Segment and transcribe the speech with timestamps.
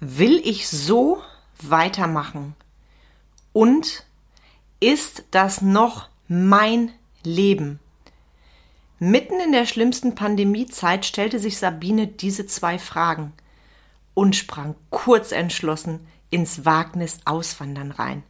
[0.00, 1.20] Will ich so
[1.60, 2.54] weitermachen?
[3.52, 4.04] Und
[4.78, 6.92] ist das noch mein
[7.24, 7.80] Leben?
[9.00, 13.32] Mitten in der schlimmsten Pandemiezeit stellte sich Sabine diese zwei Fragen
[14.14, 18.22] und sprang kurzentschlossen ins Wagnis Auswandern rein.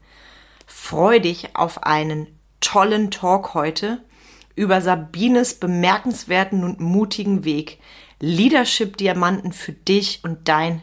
[0.66, 2.29] Freu dich auf einen
[2.61, 4.03] tollen Talk heute
[4.55, 7.79] über Sabines bemerkenswerten und mutigen Weg.
[8.21, 10.82] Leadership Diamanten für dich und dein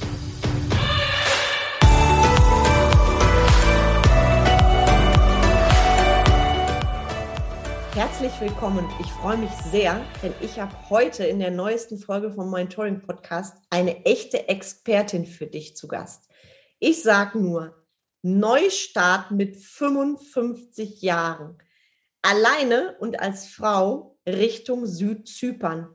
[8.01, 8.89] Herzlich willkommen.
[8.99, 13.55] Ich freue mich sehr, denn ich habe heute in der neuesten Folge vom Mentoring Podcast
[13.69, 16.27] eine echte Expertin für dich zu Gast.
[16.79, 17.85] Ich sage nur,
[18.23, 21.59] Neustart mit 55 Jahren.
[22.23, 25.93] Alleine und als Frau Richtung Südzypern.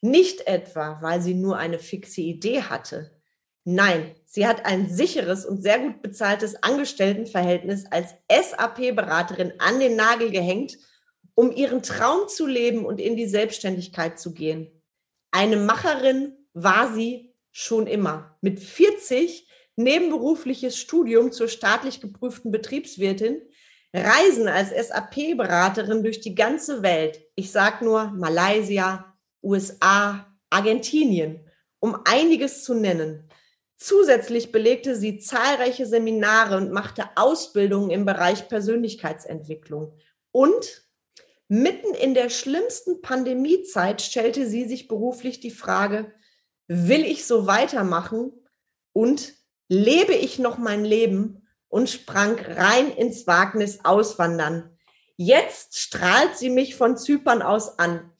[0.00, 3.20] Nicht etwa, weil sie nur eine fixe Idee hatte.
[3.64, 10.30] Nein, sie hat ein sicheres und sehr gut bezahltes Angestelltenverhältnis als SAP-Beraterin an den Nagel
[10.30, 10.78] gehängt–
[11.34, 14.82] um ihren Traum zu leben und in die Selbstständigkeit zu gehen.
[15.30, 18.36] Eine Macherin war sie schon immer.
[18.40, 23.40] Mit 40 nebenberufliches Studium zur staatlich geprüften Betriebswirtin,
[23.94, 27.26] Reisen als SAP-Beraterin durch die ganze Welt.
[27.34, 31.46] Ich sage nur Malaysia, USA, Argentinien,
[31.78, 33.28] um einiges zu nennen.
[33.76, 39.98] Zusätzlich belegte sie zahlreiche Seminare und machte Ausbildungen im Bereich Persönlichkeitsentwicklung.
[40.30, 40.86] Und
[41.54, 46.10] Mitten in der schlimmsten Pandemiezeit stellte sie sich beruflich die Frage,
[46.66, 48.32] will ich so weitermachen
[48.94, 49.34] und
[49.68, 54.78] lebe ich noch mein Leben und sprang rein ins Wagnis Auswandern.
[55.18, 58.10] Jetzt strahlt sie mich von Zypern aus an.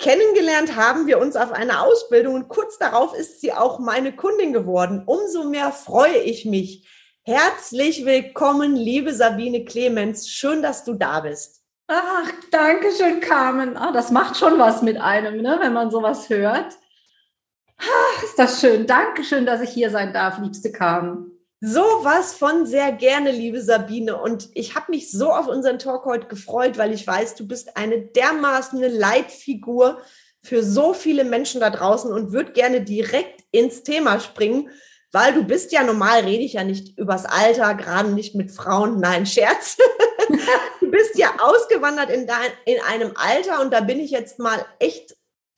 [0.00, 4.52] Kennengelernt haben wir uns auf einer Ausbildung und kurz darauf ist sie auch meine Kundin
[4.52, 5.04] geworden.
[5.06, 6.84] Umso mehr freue ich mich.
[7.22, 10.28] Herzlich willkommen, liebe Sabine Clemens.
[10.28, 11.62] Schön, dass du da bist.
[11.88, 13.76] Ach, danke schön, Carmen.
[13.76, 16.76] Ah, das macht schon was mit einem, ne, wenn man sowas hört.
[17.78, 18.86] Ach, ist das schön.
[18.86, 21.30] Dankeschön, dass ich hier sein darf, liebste Carmen.
[21.60, 24.20] So was von sehr gerne, liebe Sabine.
[24.20, 27.76] Und ich habe mich so auf unseren Talk heute gefreut, weil ich weiß, du bist
[27.76, 30.00] eine dermaßen Leitfigur
[30.42, 34.70] für so viele Menschen da draußen und würde gerne direkt ins Thema springen,
[35.12, 39.00] weil du bist ja normal, rede ich ja nicht übers Alter, gerade nicht mit Frauen.
[39.00, 39.78] Nein, Scherz.
[40.96, 44.64] du bist ja ausgewandert in, dein, in einem Alter und da bin ich jetzt mal
[44.78, 45.16] echt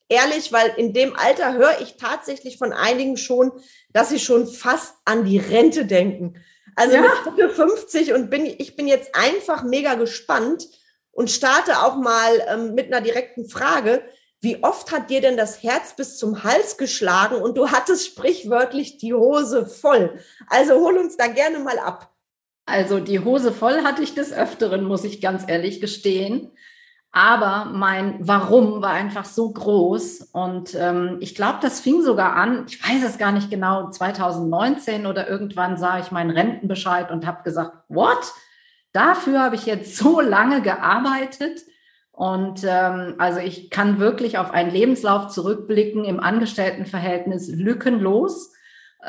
[0.09, 3.53] ehrlich, weil in dem Alter höre ich tatsächlich von einigen schon,
[3.93, 6.43] dass sie schon fast an die Rente denken.
[6.77, 7.03] Also ja.
[7.37, 10.69] mit 50 und bin, ich bin jetzt einfach mega gespannt
[11.13, 14.03] und starte auch mal ähm, mit einer direkten Frage.
[14.41, 18.99] Wie oft hat dir denn das Herz bis zum Hals geschlagen und du hattest sprichwörtlich
[18.99, 20.21] die Hose voll?
[20.47, 22.13] Also hol uns da gerne mal ab.
[22.69, 26.51] Also die Hose voll hatte ich des Öfteren, muss ich ganz ehrlich gestehen.
[27.11, 30.29] Aber mein Warum war einfach so groß.
[30.33, 35.07] Und ähm, ich glaube, das fing sogar an, ich weiß es gar nicht genau, 2019
[35.07, 38.33] oder irgendwann sah ich meinen Rentenbescheid und habe gesagt, what?
[38.93, 41.63] Dafür habe ich jetzt so lange gearbeitet.
[42.13, 48.53] Und ähm, also ich kann wirklich auf einen Lebenslauf zurückblicken im Angestelltenverhältnis lückenlos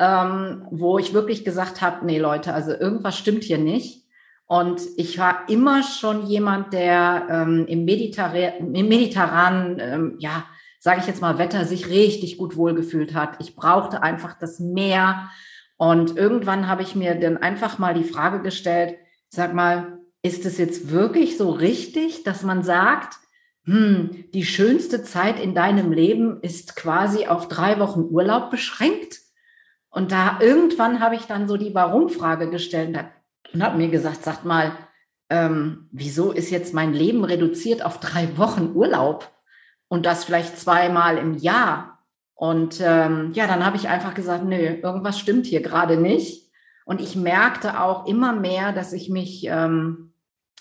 [0.00, 4.06] ähm, wo ich wirklich gesagt habe, nee Leute, also irgendwas stimmt hier nicht.
[4.46, 10.44] Und ich war immer schon jemand, der ähm, im, im mediterranen, ähm, ja,
[10.80, 13.36] sage ich jetzt mal, Wetter sich richtig gut wohlgefühlt hat.
[13.40, 15.28] Ich brauchte einfach das Meer.
[15.76, 18.96] Und irgendwann habe ich mir dann einfach mal die Frage gestellt,
[19.28, 23.18] sag mal, ist es jetzt wirklich so richtig, dass man sagt,
[23.64, 29.20] hm, die schönste Zeit in deinem Leben ist quasi auf drei Wochen Urlaub beschränkt?
[29.90, 32.96] Und da irgendwann habe ich dann so die Warum-Frage gestellt
[33.52, 34.72] und habe mir gesagt, sagt mal,
[35.28, 39.30] ähm, wieso ist jetzt mein Leben reduziert auf drei Wochen Urlaub
[39.88, 41.98] und das vielleicht zweimal im Jahr?
[42.34, 46.50] Und ähm, ja, dann habe ich einfach gesagt, nö, irgendwas stimmt hier gerade nicht.
[46.84, 50.14] Und ich merkte auch immer mehr, dass ich mich ähm,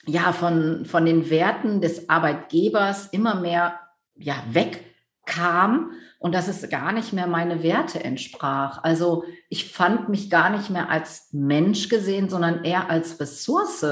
[0.05, 3.79] ja von, von den Werten des Arbeitgebers immer mehr
[4.15, 8.83] ja, wegkam und dass es gar nicht mehr meine Werte entsprach.
[8.83, 13.85] Also ich fand mich gar nicht mehr als Mensch gesehen, sondern eher als Ressource.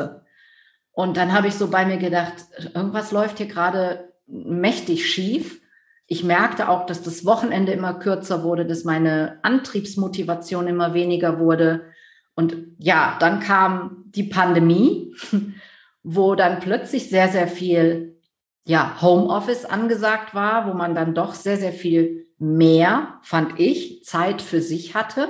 [0.92, 2.34] Und dann habe ich so bei mir gedacht,
[2.76, 5.62] irgendwas läuft hier gerade mächtig schief.
[6.06, 11.86] Ich merkte auch, dass das Wochenende immer kürzer wurde, dass meine Antriebsmotivation immer weniger wurde.
[12.36, 15.16] Und ja, dann kam die Pandemie,
[16.04, 18.17] wo dann plötzlich sehr, sehr viel
[18.68, 24.42] ja, Homeoffice angesagt war, wo man dann doch sehr, sehr viel mehr, fand ich, Zeit
[24.42, 25.30] für sich hatte.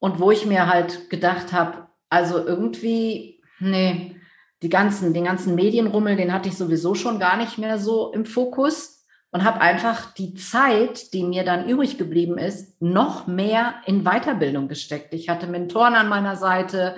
[0.00, 4.16] Und wo ich mir halt gedacht habe, also irgendwie, nee,
[4.62, 8.24] die ganzen, den ganzen Medienrummel, den hatte ich sowieso schon gar nicht mehr so im
[8.24, 14.02] Fokus und habe einfach die Zeit, die mir dann übrig geblieben ist, noch mehr in
[14.02, 15.14] Weiterbildung gesteckt.
[15.14, 16.96] Ich hatte Mentoren an meiner Seite,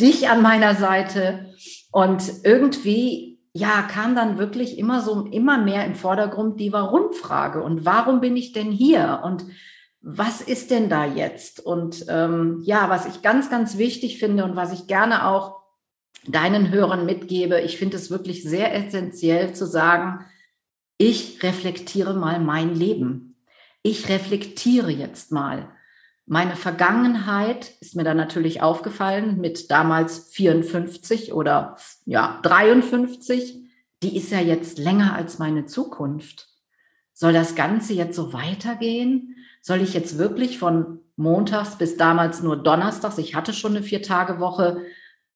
[0.00, 1.52] dich an meiner Seite
[1.90, 7.84] und irgendwie ja, kam dann wirklich immer so immer mehr im Vordergrund die Warum-Frage und
[7.84, 9.46] warum bin ich denn hier und
[10.02, 11.64] was ist denn da jetzt?
[11.64, 15.62] Und ähm, ja, was ich ganz, ganz wichtig finde und was ich gerne auch
[16.26, 20.26] deinen Hörern mitgebe, ich finde es wirklich sehr essentiell zu sagen,
[20.98, 23.36] ich reflektiere mal mein Leben.
[23.82, 25.70] Ich reflektiere jetzt mal.
[26.26, 31.76] Meine Vergangenheit ist mir dann natürlich aufgefallen mit damals 54 oder
[32.06, 33.62] ja 53.
[34.02, 36.48] Die ist ja jetzt länger als meine Zukunft.
[37.12, 39.34] Soll das Ganze jetzt so weitergehen?
[39.64, 44.82] soll ich jetzt wirklich von montags bis damals nur donnerstags, ich hatte schon eine Vier-Tage-Woche,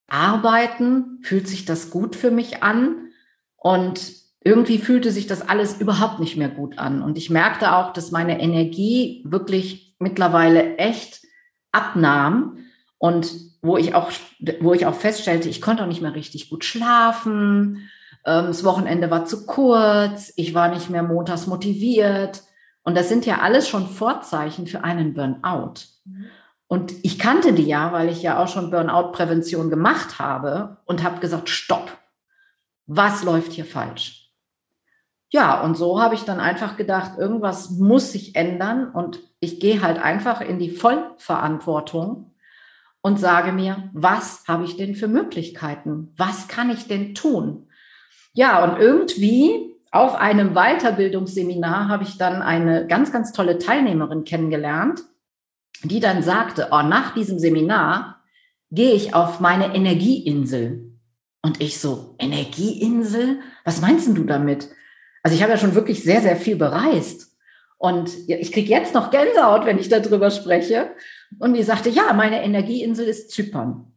[0.06, 1.20] arbeiten?
[1.23, 3.08] Fühlt sich das gut für mich an?
[3.56, 4.12] Und
[4.44, 7.00] irgendwie fühlte sich das alles überhaupt nicht mehr gut an.
[7.02, 11.21] Und ich merkte auch, dass meine Energie wirklich mittlerweile echt
[11.73, 12.59] abnahm
[12.99, 14.11] und wo ich auch,
[14.61, 17.89] wo ich auch feststellte, ich konnte auch nicht mehr richtig gut schlafen.
[18.25, 20.33] Ähm, das Wochenende war zu kurz.
[20.37, 22.43] Ich war nicht mehr montags motiviert.
[22.83, 25.75] Und das sind ja alles schon Vorzeichen für einen Burnout.
[26.05, 26.27] Mhm.
[26.69, 31.19] Und ich kannte die ja, weil ich ja auch schon Burnout-Prävention gemacht habe und habe
[31.19, 31.97] gesagt, stopp,
[32.87, 34.28] was läuft hier falsch?
[35.31, 39.83] Ja, und so habe ich dann einfach gedacht, irgendwas muss sich ändern und ich gehe
[39.83, 42.35] halt einfach in die Vollverantwortung
[43.03, 46.13] und sage mir, was habe ich denn für Möglichkeiten?
[46.17, 47.69] Was kann ich denn tun?
[48.33, 55.03] Ja, und irgendwie auf einem Weiterbildungsseminar habe ich dann eine ganz, ganz tolle Teilnehmerin kennengelernt,
[55.83, 58.23] die dann sagte, oh, nach diesem Seminar
[58.71, 60.93] gehe ich auf meine Energieinsel.
[61.43, 63.41] Und ich so, Energieinsel?
[63.65, 64.69] Was meinst du damit?
[65.29, 67.37] Also ich habe ja schon wirklich sehr, sehr viel bereist.
[67.77, 70.93] Und ich kriege jetzt noch Gänsehaut, wenn ich darüber spreche.
[71.39, 73.93] Und die sagte, ja, meine Energieinsel ist Zypern.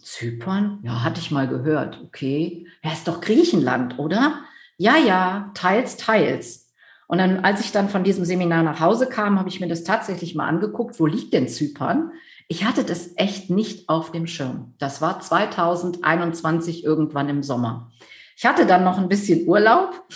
[0.00, 0.78] Zypern?
[0.84, 2.00] Ja, hatte ich mal gehört.
[2.06, 2.68] Okay.
[2.84, 4.44] Ja, ist doch Griechenland, oder?
[4.78, 6.72] ja, ja, teils, teils.
[7.08, 9.82] Und dann, als ich dann von diesem Seminar nach Hause kam, habe ich mir das
[9.82, 12.12] tatsächlich mal angeguckt, wo liegt denn Zypern?
[12.46, 14.74] Ich hatte das echt nicht auf dem Schirm.
[14.78, 17.90] Das war 2021 irgendwann im Sommer.
[18.36, 20.06] Ich hatte dann noch ein bisschen Urlaub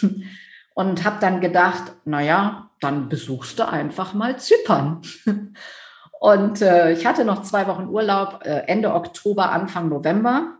[0.74, 5.02] und habe dann gedacht, naja, dann besuchst du einfach mal Zypern.
[6.20, 10.58] Und äh, ich hatte noch zwei Wochen Urlaub, äh, Ende Oktober, Anfang November.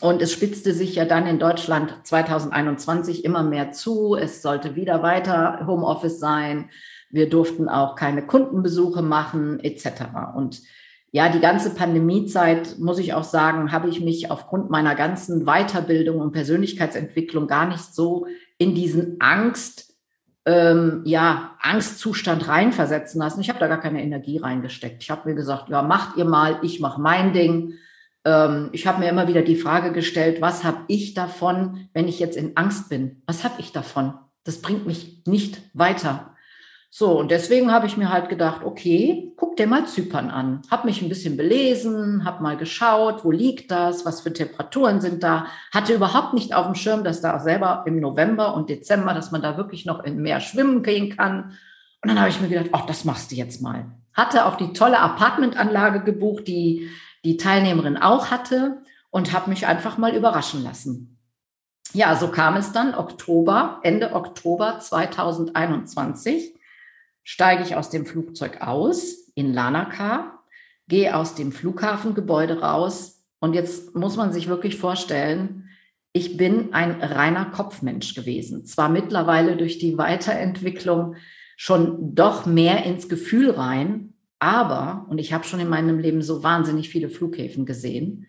[0.00, 4.16] Und es spitzte sich ja dann in Deutschland 2021 immer mehr zu.
[4.16, 6.70] Es sollte wieder weiter Homeoffice sein.
[7.08, 9.86] Wir durften auch keine Kundenbesuche machen etc.
[10.34, 10.60] Und
[11.12, 16.20] ja, die ganze Pandemiezeit, muss ich auch sagen, habe ich mich aufgrund meiner ganzen Weiterbildung
[16.20, 18.26] und Persönlichkeitsentwicklung gar nicht so
[18.64, 19.94] in diesen Angst,
[20.46, 23.40] ähm, ja, Angstzustand reinversetzen lassen.
[23.40, 25.02] Ich habe da gar keine Energie reingesteckt.
[25.02, 27.74] Ich habe mir gesagt, ja, macht ihr mal, ich mache mein Ding
[28.24, 32.18] ähm, ich habe mir immer wieder die Frage gestellt, was habe ich davon, wenn ich
[32.18, 33.22] jetzt in Angst bin?
[33.26, 34.14] Was habe ich davon?
[34.44, 36.33] Das bringt mich nicht weiter.
[36.96, 40.62] So, und deswegen habe ich mir halt gedacht, okay, guck dir mal Zypern an.
[40.70, 45.24] Hab mich ein bisschen belesen, hab mal geschaut, wo liegt das, was für Temperaturen sind
[45.24, 45.48] da.
[45.72, 49.32] Hatte überhaupt nicht auf dem Schirm, dass da auch selber im November und Dezember, dass
[49.32, 51.56] man da wirklich noch im Meer schwimmen gehen kann.
[52.00, 53.86] Und dann habe ich mir gedacht, ach, das machst du jetzt mal.
[54.12, 56.88] Hatte auch die tolle Apartmentanlage gebucht, die
[57.24, 61.18] die Teilnehmerin auch hatte und habe mich einfach mal überraschen lassen.
[61.92, 66.54] Ja, so kam es dann Oktober, Ende Oktober 2021
[67.24, 70.38] steige ich aus dem Flugzeug aus in Lanaka,
[70.86, 75.68] gehe aus dem Flughafengebäude raus und jetzt muss man sich wirklich vorstellen,
[76.12, 78.64] ich bin ein reiner Kopfmensch gewesen.
[78.64, 81.16] Zwar mittlerweile durch die Weiterentwicklung
[81.56, 86.42] schon doch mehr ins Gefühl rein, aber, und ich habe schon in meinem Leben so
[86.42, 88.26] wahnsinnig viele Flughäfen gesehen,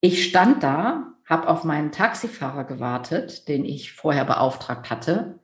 [0.00, 5.40] ich stand da, habe auf meinen Taxifahrer gewartet, den ich vorher beauftragt hatte.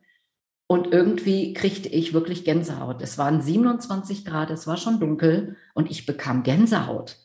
[0.72, 3.02] Und irgendwie kriegte ich wirklich Gänsehaut.
[3.02, 7.18] Es waren 27 Grad, es war schon dunkel und ich bekam Gänsehaut.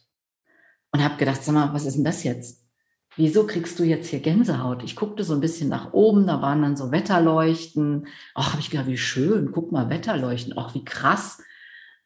[0.92, 2.68] Und habe gedacht, sag mal, was ist denn das jetzt?
[3.18, 4.84] wieso kriegst du jetzt hier Gänsehaut?
[4.84, 8.08] Ich guckte so ein bisschen nach oben, da waren dann so Wetterleuchten.
[8.34, 11.42] Ach, habe ich gedacht, wie schön, guck mal, Wetterleuchten, ach, wie krass.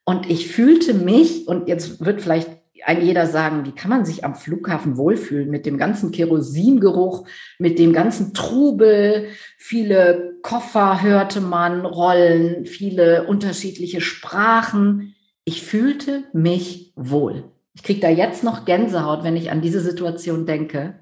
[0.03, 2.49] Und ich fühlte mich, und jetzt wird vielleicht
[2.85, 7.27] ein jeder sagen, wie kann man sich am Flughafen wohlfühlen mit dem ganzen Kerosingeruch,
[7.59, 15.15] mit dem ganzen Trubel, viele Koffer hörte man rollen, viele unterschiedliche Sprachen.
[15.43, 17.43] Ich fühlte mich wohl.
[17.73, 20.99] Ich kriege da jetzt noch Gänsehaut, wenn ich an diese Situation denke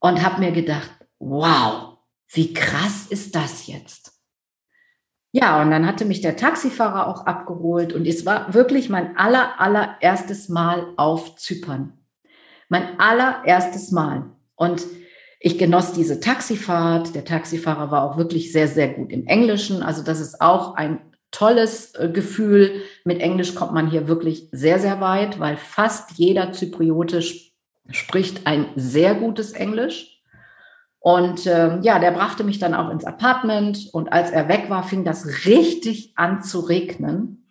[0.00, 1.98] und habe mir gedacht, wow,
[2.32, 4.19] wie krass ist das jetzt?
[5.32, 9.60] Ja, und dann hatte mich der Taxifahrer auch abgeholt und es war wirklich mein aller,
[9.60, 11.92] allererstes Mal auf Zypern.
[12.68, 14.30] Mein allererstes Mal.
[14.56, 14.86] Und
[15.38, 17.14] ich genoss diese Taxifahrt.
[17.14, 19.82] Der Taxifahrer war auch wirklich sehr, sehr gut im Englischen.
[19.82, 22.82] Also das ist auch ein tolles äh, Gefühl.
[23.04, 27.22] Mit Englisch kommt man hier wirklich sehr, sehr weit, weil fast jeder Zypriote
[27.90, 30.09] spricht ein sehr gutes Englisch.
[31.00, 34.82] Und ähm, ja, der brachte mich dann auch ins Apartment und als er weg war,
[34.82, 37.48] fing das richtig an zu regnen.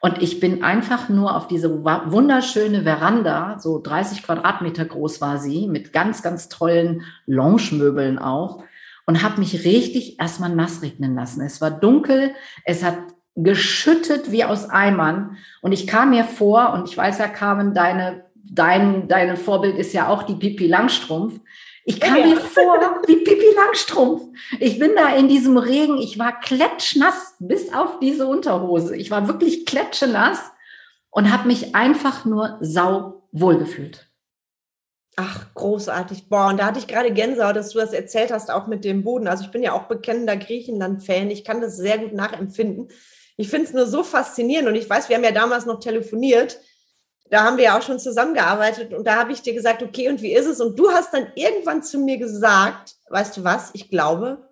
[0.00, 5.68] Und ich bin einfach nur auf diese wunderschöne Veranda, so 30 Quadratmeter groß war sie,
[5.68, 8.64] mit ganz, ganz tollen Lounge-Möbeln auch,
[9.06, 11.40] und habe mich richtig erstmal nass regnen lassen.
[11.40, 12.98] Es war dunkel, es hat
[13.34, 18.24] geschüttet wie aus Eimern und ich kam mir vor, und ich weiß ja, Carmen, deine,
[18.44, 21.40] dein, dein Vorbild ist ja auch die Pipi Langstrumpf.
[21.84, 22.26] Ich kam ja.
[22.26, 24.22] mir vor wie Pippi Langstrumpf.
[24.60, 28.96] Ich bin da in diesem Regen, ich war klatschnass bis auf diese Unterhose.
[28.96, 30.40] Ich war wirklich klatschenass
[31.10, 34.08] und habe mich einfach nur sau wohlgefühlt.
[35.16, 36.28] Ach, großartig.
[36.28, 39.02] Boah, und da hatte ich gerade Gänsehaut, dass du das erzählt hast, auch mit dem
[39.02, 39.28] Boden.
[39.28, 41.30] Also ich bin ja auch bekennender Griechenland-Fan.
[41.30, 42.88] Ich kann das sehr gut nachempfinden.
[43.36, 46.60] Ich finde es nur so faszinierend und ich weiß, wir haben ja damals noch telefoniert
[47.32, 50.20] da haben wir ja auch schon zusammengearbeitet und da habe ich dir gesagt, okay, und
[50.20, 50.60] wie ist es?
[50.60, 54.50] Und du hast dann irgendwann zu mir gesagt, weißt du was, ich glaube,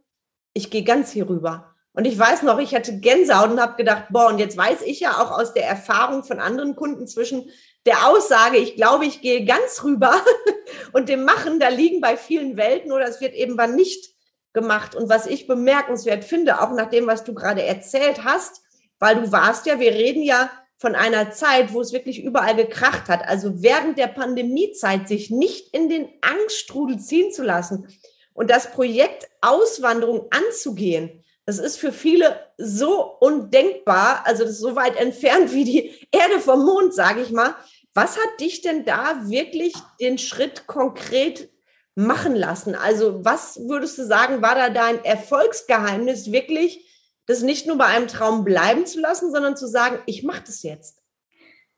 [0.54, 1.74] ich gehe ganz hier rüber.
[1.92, 5.00] Und ich weiß noch, ich hatte Gänsehaut und habe gedacht, boah, und jetzt weiß ich
[5.00, 7.50] ja auch aus der Erfahrung von anderen Kunden zwischen
[7.84, 10.14] der Aussage, ich glaube, ich gehe ganz rüber
[10.94, 14.14] und dem Machen, da liegen bei vielen Welten oder es wird eben mal nicht
[14.54, 14.94] gemacht.
[14.94, 18.62] Und was ich bemerkenswert finde, auch nach dem, was du gerade erzählt hast,
[18.98, 20.48] weil du warst ja, wir reden ja
[20.80, 23.28] von einer Zeit, wo es wirklich überall gekracht hat.
[23.28, 27.86] Also während der Pandemiezeit sich nicht in den Angststrudel ziehen zu lassen
[28.32, 31.22] und das Projekt Auswanderung anzugehen.
[31.44, 36.40] Das ist für viele so undenkbar, also das ist so weit entfernt wie die Erde
[36.40, 37.54] vom Mond, sage ich mal.
[37.92, 41.50] Was hat dich denn da wirklich den Schritt konkret
[41.94, 42.74] machen lassen?
[42.74, 46.86] Also was würdest du sagen, war da dein Erfolgsgeheimnis wirklich
[47.26, 50.62] das nicht nur bei einem Traum bleiben zu lassen, sondern zu sagen, ich mache das
[50.62, 51.00] jetzt?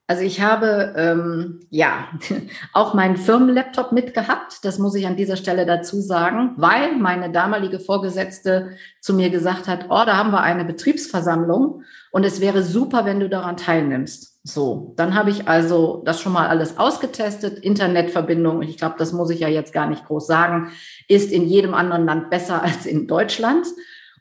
[0.08, 2.08] Also ich habe ähm, ja
[2.72, 4.58] auch meinen Firmenlaptop mitgehabt.
[4.62, 9.68] Das muss ich an dieser Stelle dazu sagen, weil meine damalige Vorgesetzte zu mir gesagt
[9.68, 14.40] hat, oh, da haben wir eine Betriebsversammlung und es wäre super, wenn du daran teilnimmst.
[14.44, 17.61] So, dann habe ich also das schon mal alles ausgetestet.
[17.61, 20.72] Internetverbindung, ich glaube, das muss ich ja jetzt gar nicht groß sagen,
[21.08, 23.66] ist in jedem anderen Land besser als in Deutschland.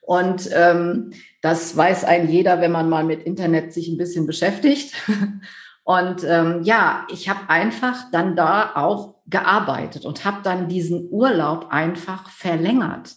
[0.02, 4.94] Und ähm, das weiß ein jeder, wenn man mal mit Internet sich ein bisschen beschäftigt.
[5.84, 11.68] Und ähm, ja, ich habe einfach dann da auch gearbeitet und habe dann diesen Urlaub
[11.72, 13.16] einfach verlängert.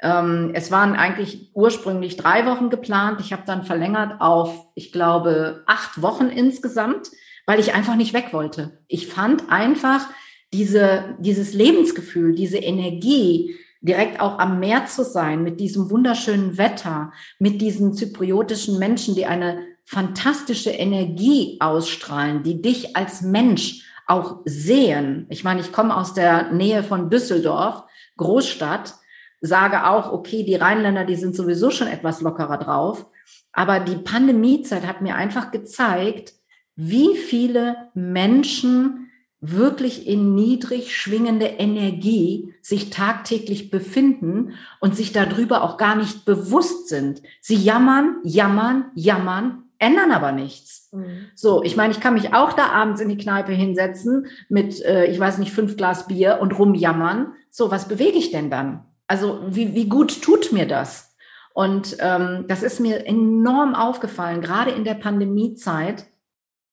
[0.00, 3.20] Ähm, es waren eigentlich ursprünglich drei Wochen geplant.
[3.20, 7.10] Ich habe dann verlängert auf, ich glaube, acht Wochen insgesamt,
[7.46, 8.78] weil ich einfach nicht weg wollte.
[8.86, 10.06] Ich fand einfach
[10.52, 17.12] diese, dieses Lebensgefühl, diese Energie, direkt auch am Meer zu sein, mit diesem wunderschönen Wetter,
[17.38, 25.26] mit diesen zypriotischen Menschen, die eine fantastische Energie ausstrahlen, die dich als Mensch auch sehen.
[25.28, 27.84] Ich meine, ich komme aus der Nähe von Düsseldorf,
[28.16, 28.94] Großstadt,
[29.42, 33.06] sage auch, okay, die Rheinländer, die sind sowieso schon etwas lockerer drauf.
[33.52, 36.32] Aber die Pandemiezeit hat mir einfach gezeigt,
[36.76, 39.03] wie viele Menschen
[39.50, 46.88] wirklich in niedrig schwingende Energie sich tagtäglich befinden und sich darüber auch gar nicht bewusst
[46.88, 47.22] sind.
[47.40, 50.88] Sie jammern, jammern, jammern, ändern aber nichts.
[50.92, 51.26] Mhm.
[51.34, 55.06] So, ich meine, ich kann mich auch da abends in die Kneipe hinsetzen mit, äh,
[55.06, 57.34] ich weiß nicht, fünf Glas Bier und rumjammern.
[57.50, 58.84] So, was bewege ich denn dann?
[59.06, 61.14] Also, wie, wie gut tut mir das?
[61.52, 66.06] Und ähm, das ist mir enorm aufgefallen, gerade in der Pandemiezeit,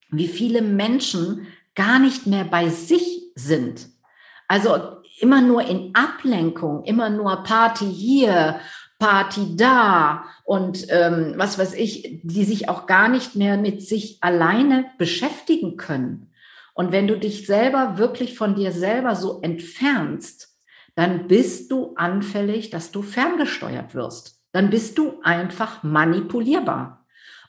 [0.09, 3.89] wie viele Menschen gar nicht mehr bei sich sind.
[4.47, 8.59] Also immer nur in Ablenkung, immer nur Party hier,
[8.99, 14.17] Party da und ähm, was weiß ich, die sich auch gar nicht mehr mit sich
[14.21, 16.31] alleine beschäftigen können.
[16.73, 20.49] Und wenn du dich selber wirklich von dir selber so entfernst,
[20.95, 24.41] dann bist du anfällig, dass du ferngesteuert wirst.
[24.51, 27.00] Dann bist du einfach manipulierbar.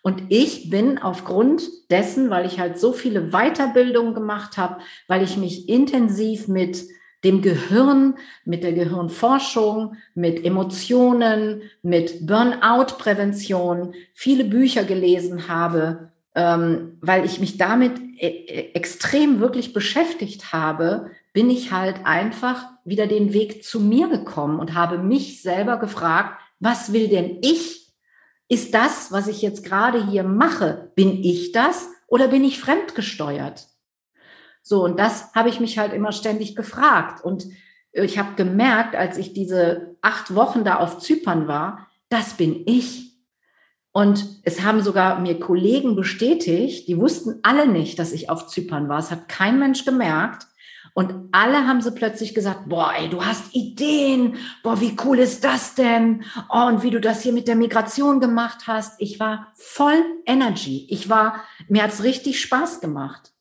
[0.02, 5.36] Und ich bin aufgrund dessen, weil ich halt so viele Weiterbildungen gemacht habe, weil ich
[5.36, 6.84] mich intensiv mit
[7.24, 17.24] dem Gehirn, mit der Gehirnforschung, mit Emotionen, mit Burnout-Prävention, viele Bücher gelesen habe, ähm, weil
[17.24, 23.32] ich mich damit e e extrem wirklich beschäftigt habe, bin ich halt einfach wieder den
[23.32, 27.81] Weg zu mir gekommen und habe mich selber gefragt, was will denn ich?
[28.52, 33.66] Ist das, was ich jetzt gerade hier mache, bin ich das oder bin ich fremdgesteuert?
[34.62, 37.24] So, und das habe ich mich halt immer ständig gefragt.
[37.24, 37.46] Und
[37.92, 43.16] ich habe gemerkt, als ich diese acht Wochen da auf Zypern war, das bin ich.
[43.90, 48.86] Und es haben sogar mir Kollegen bestätigt, die wussten alle nicht, dass ich auf Zypern
[48.90, 48.98] war.
[48.98, 50.46] Es hat kein Mensch gemerkt.
[50.94, 55.42] Und alle haben sie plötzlich gesagt, boah, ey, du hast Ideen, boah, wie cool ist
[55.42, 56.24] das denn?
[56.50, 59.00] Oh, und wie du das hier mit der Migration gemacht hast.
[59.00, 60.86] Ich war voll Energy.
[60.90, 63.32] Ich war, mir hat's richtig Spaß gemacht.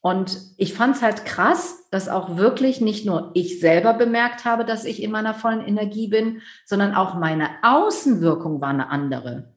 [0.00, 4.64] Und ich fand es halt krass, dass auch wirklich nicht nur ich selber bemerkt habe,
[4.64, 9.54] dass ich in meiner vollen Energie bin, sondern auch meine Außenwirkung war eine andere.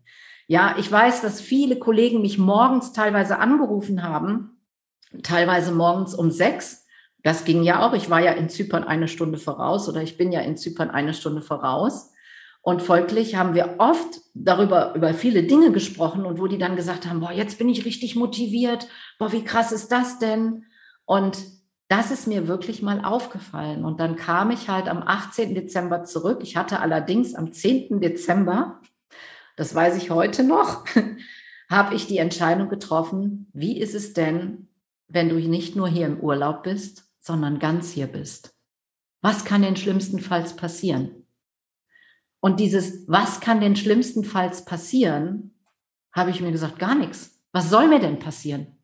[0.47, 4.61] Ja, ich weiß, dass viele Kollegen mich morgens teilweise angerufen haben,
[5.23, 6.80] teilweise morgens um sechs.
[7.23, 7.93] Das ging ja auch.
[7.93, 11.13] Ich war ja in Zypern eine Stunde voraus oder ich bin ja in Zypern eine
[11.13, 12.11] Stunde voraus.
[12.63, 17.07] Und folglich haben wir oft darüber, über viele Dinge gesprochen und wo die dann gesagt
[17.07, 18.87] haben, boah, jetzt bin ich richtig motiviert,
[19.17, 20.65] boah, wie krass ist das denn?
[21.05, 21.39] Und
[21.87, 23.83] das ist mir wirklich mal aufgefallen.
[23.83, 25.55] Und dann kam ich halt am 18.
[25.55, 26.39] Dezember zurück.
[26.41, 27.99] Ich hatte allerdings am 10.
[27.99, 28.79] Dezember,
[29.55, 30.85] das weiß ich heute noch,
[31.69, 34.69] habe ich die Entscheidung getroffen, wie ist es denn,
[35.07, 38.53] wenn du nicht nur hier im Urlaub bist, sondern ganz hier bist?
[39.21, 41.27] Was kann denn schlimmstenfalls passieren?
[42.41, 45.55] Und dieses, was kann denn schlimmstenfalls passieren,
[46.11, 47.39] habe ich mir gesagt, gar nichts.
[47.53, 48.77] Was soll mir denn passieren?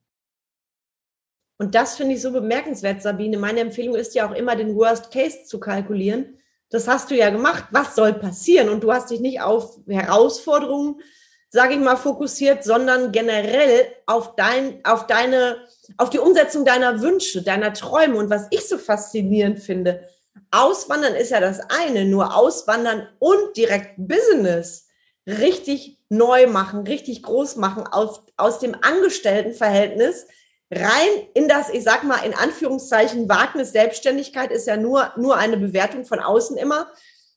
[1.57, 3.37] Und das finde ich so bemerkenswert, Sabine.
[3.37, 6.37] Meine Empfehlung ist ja auch immer, den Worst Case zu kalkulieren.
[6.69, 7.65] Das hast du ja gemacht.
[7.71, 8.69] Was soll passieren?
[8.69, 11.01] Und du hast dich nicht auf Herausforderungen,
[11.49, 15.57] sage ich mal, fokussiert, sondern generell auf dein, auf deine,
[15.97, 18.17] auf die Umsetzung deiner Wünsche, deiner Träume.
[18.17, 20.03] Und was ich so faszinierend finde,
[20.51, 24.87] Auswandern ist ja das eine, nur Auswandern und direkt Business
[25.25, 30.27] richtig neu machen, richtig groß machen, auf, aus dem Angestelltenverhältnis
[30.71, 35.57] rein in das, ich sag mal, in Anführungszeichen Wagnis Selbstständigkeit ist ja nur, nur eine
[35.57, 36.91] Bewertung von außen immer.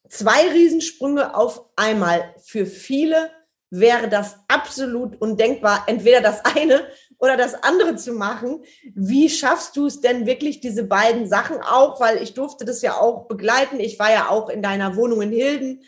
[0.09, 2.35] Zwei Riesensprünge auf einmal.
[2.43, 3.31] Für viele
[3.71, 6.87] wäre das absolut undenkbar, entweder das eine
[7.19, 8.65] oder das andere zu machen.
[8.95, 12.01] Wie schaffst du es denn wirklich, diese beiden Sachen auch?
[12.01, 13.79] Weil ich durfte das ja auch begleiten.
[13.79, 15.83] Ich war ja auch in deiner Wohnung in Hilden.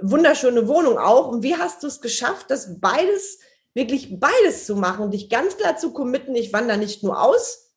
[0.00, 1.28] Wunderschöne Wohnung auch.
[1.28, 3.40] Und wie hast du es geschafft, das beides,
[3.74, 5.10] wirklich beides zu machen?
[5.10, 7.74] Dich ganz klar zu committen, ich wandere nicht nur aus,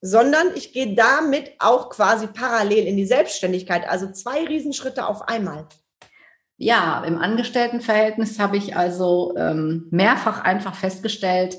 [0.00, 3.88] sondern ich gehe damit auch quasi parallel in die Selbstständigkeit.
[3.88, 5.68] Also zwei Riesenschritte auf einmal.
[6.58, 11.58] Ja, im Angestelltenverhältnis habe ich also ähm, mehrfach einfach festgestellt,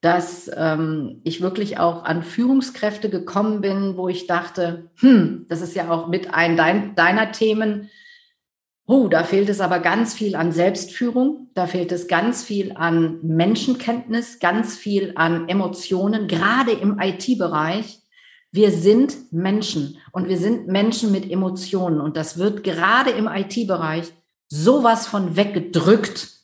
[0.00, 5.74] dass ähm, ich wirklich auch an Führungskräfte gekommen bin, wo ich dachte, hm, das ist
[5.74, 7.90] ja auch mit ein dein, deiner Themen.
[8.86, 13.18] Oh, da fehlt es aber ganz viel an Selbstführung, da fehlt es ganz viel an
[13.22, 17.98] Menschenkenntnis, ganz viel an Emotionen, gerade im IT-Bereich.
[18.52, 24.12] Wir sind Menschen und wir sind Menschen mit Emotionen und das wird gerade im IT-Bereich
[24.48, 26.38] sowas von weggedrückt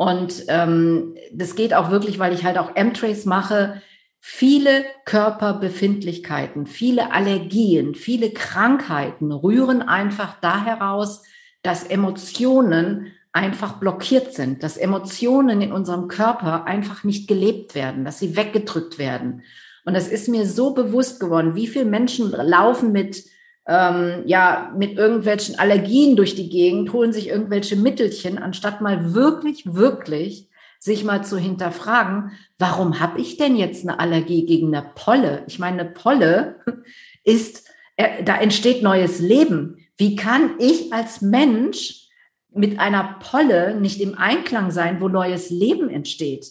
[0.00, 3.82] und ähm, das geht auch wirklich, weil ich halt auch M-Trace mache.
[4.18, 11.22] Viele Körperbefindlichkeiten, viele Allergien, viele Krankheiten rühren einfach da heraus,
[11.60, 18.18] dass Emotionen einfach blockiert sind, dass Emotionen in unserem Körper einfach nicht gelebt werden, dass
[18.18, 19.42] sie weggedrückt werden.
[19.84, 23.22] Und das ist mir so bewusst geworden, wie viele Menschen laufen mit
[23.70, 29.74] ähm, ja mit irgendwelchen Allergien durch die Gegend, holen sich irgendwelche Mittelchen, anstatt mal wirklich,
[29.74, 30.48] wirklich
[30.80, 35.44] sich mal zu hinterfragen, warum habe ich denn jetzt eine Allergie gegen eine Polle?
[35.46, 36.56] Ich meine, eine Polle
[37.24, 39.86] ist, äh, da entsteht neues Leben.
[39.96, 42.08] Wie kann ich als Mensch
[42.52, 46.46] mit einer Polle nicht im Einklang sein, wo neues Leben entsteht?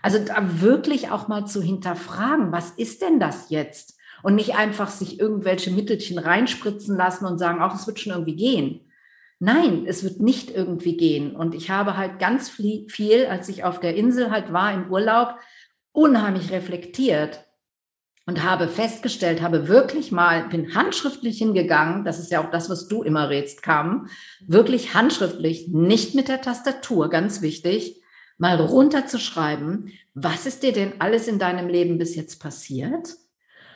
[0.00, 3.91] Also da wirklich auch mal zu hinterfragen, was ist denn das jetzt?
[4.22, 8.36] Und nicht einfach sich irgendwelche Mittelchen reinspritzen lassen und sagen, auch es wird schon irgendwie
[8.36, 8.80] gehen.
[9.38, 11.34] Nein, es wird nicht irgendwie gehen.
[11.34, 15.34] Und ich habe halt ganz viel, als ich auf der Insel halt war im Urlaub,
[15.92, 17.44] unheimlich reflektiert.
[18.26, 22.86] und habe festgestellt, habe wirklich mal, bin handschriftlich hingegangen, das ist ja auch das, was
[22.86, 24.08] du immer rätst, kam,
[24.46, 28.00] wirklich handschriftlich, nicht mit der Tastatur, ganz wichtig,
[28.38, 33.16] mal runterzuschreiben, was ist dir denn alles in deinem Leben bis jetzt passiert?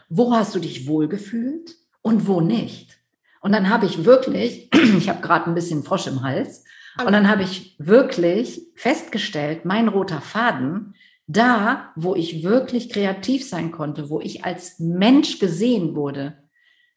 [0.09, 2.99] Wo hast du dich wohlgefühlt und wo nicht?
[3.41, 6.65] Und dann habe ich wirklich, ich habe gerade ein bisschen Frosch im Hals,
[7.05, 10.95] und dann habe ich wirklich festgestellt, mein roter Faden,
[11.27, 16.39] da, wo ich wirklich kreativ sein konnte, wo ich als Mensch gesehen wurde,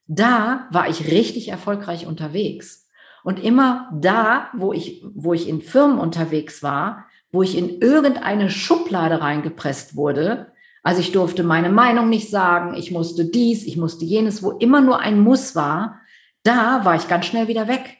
[0.07, 2.87] da war ich richtig erfolgreich unterwegs.
[3.23, 8.49] Und immer da, wo ich, wo ich in Firmen unterwegs war, wo ich in irgendeine
[8.49, 10.51] Schublade reingepresst wurde,
[10.89, 14.81] also ich durfte meine Meinung nicht sagen, ich musste dies, ich musste jenes, wo immer
[14.81, 15.99] nur ein Muss war,
[16.41, 17.97] da war ich ganz schnell wieder weg.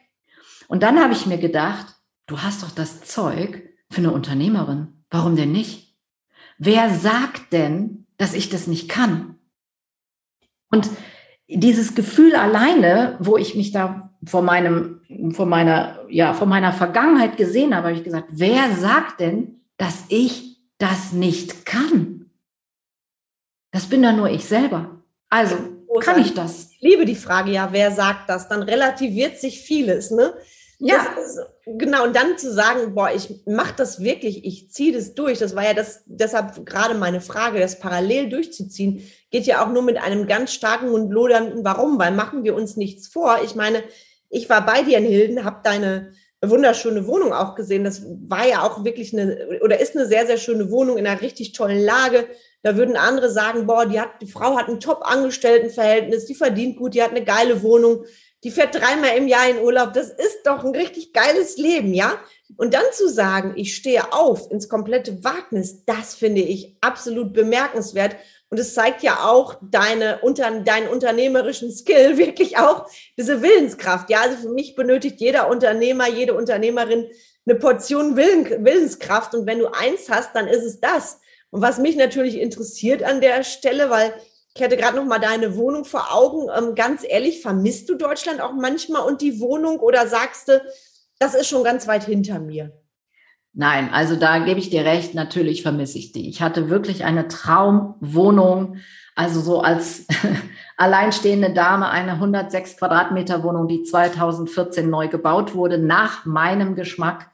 [0.67, 1.85] Und dann habe ich mir gedacht,
[2.25, 5.03] du hast doch das Zeug für eine Unternehmerin.
[5.11, 5.99] Warum denn nicht?
[6.57, 9.35] Wer sagt denn, dass ich das nicht kann?
[10.71, 10.89] Und
[11.47, 15.01] dieses Gefühl alleine, wo ich mich da vor meinem,
[15.33, 20.05] vor meiner, ja, vor meiner Vergangenheit gesehen habe, habe ich gesagt, wer sagt denn, dass
[20.07, 22.19] ich das nicht kann?
[23.71, 25.03] Das bin da nur ich selber.
[25.29, 25.55] Also,
[26.01, 26.69] kann ich das?
[26.71, 28.47] Ich liebe die Frage, ja, wer sagt das?
[28.47, 30.33] Dann relativiert sich vieles, ne?
[30.81, 30.95] Ja.
[30.95, 35.37] Ist, genau, und dann zu sagen, boah, ich mache das wirklich, ich ziehe das durch.
[35.37, 39.83] Das war ja das, deshalb gerade meine Frage, das parallel durchzuziehen, geht ja auch nur
[39.83, 43.39] mit einem ganz starken und lodernden Warum, weil machen wir uns nichts vor.
[43.43, 43.83] Ich meine,
[44.29, 47.83] ich war bei dir in Hilden, habe deine wunderschöne Wohnung auch gesehen.
[47.83, 51.21] Das war ja auch wirklich eine, oder ist eine sehr, sehr schöne Wohnung in einer
[51.21, 52.25] richtig tollen Lage.
[52.61, 56.93] Da würden andere sagen, boah, die hat, die Frau hat ein Top-Angestelltenverhältnis, die verdient gut,
[56.93, 58.03] die hat eine geile Wohnung
[58.43, 59.93] die fährt dreimal im Jahr in Urlaub.
[59.93, 62.19] Das ist doch ein richtig geiles Leben, ja?
[62.55, 68.15] Und dann zu sagen, ich stehe auf ins komplette Wagnis, das finde ich absolut bemerkenswert.
[68.49, 74.09] Und es zeigt ja auch deine, unter, deinen unternehmerischen Skill, wirklich auch diese Willenskraft.
[74.09, 77.07] Ja, also für mich benötigt jeder Unternehmer, jede Unternehmerin
[77.45, 79.35] eine Portion Willen, Willenskraft.
[79.35, 81.19] Und wenn du eins hast, dann ist es das.
[81.51, 84.13] Und was mich natürlich interessiert an der Stelle, weil
[84.55, 86.49] ich hatte gerade noch mal deine Wohnung vor Augen.
[86.55, 90.61] Ähm, ganz ehrlich, vermisst du Deutschland auch manchmal und die Wohnung oder sagst du,
[91.19, 92.71] das ist schon ganz weit hinter mir?
[93.53, 96.29] Nein, also da gebe ich dir recht, natürlich vermisse ich die.
[96.29, 98.77] Ich hatte wirklich eine Traumwohnung,
[99.15, 100.05] also so als
[100.77, 107.31] alleinstehende Dame eine 106 Quadratmeter Wohnung, die 2014 neu gebaut wurde, nach meinem Geschmack.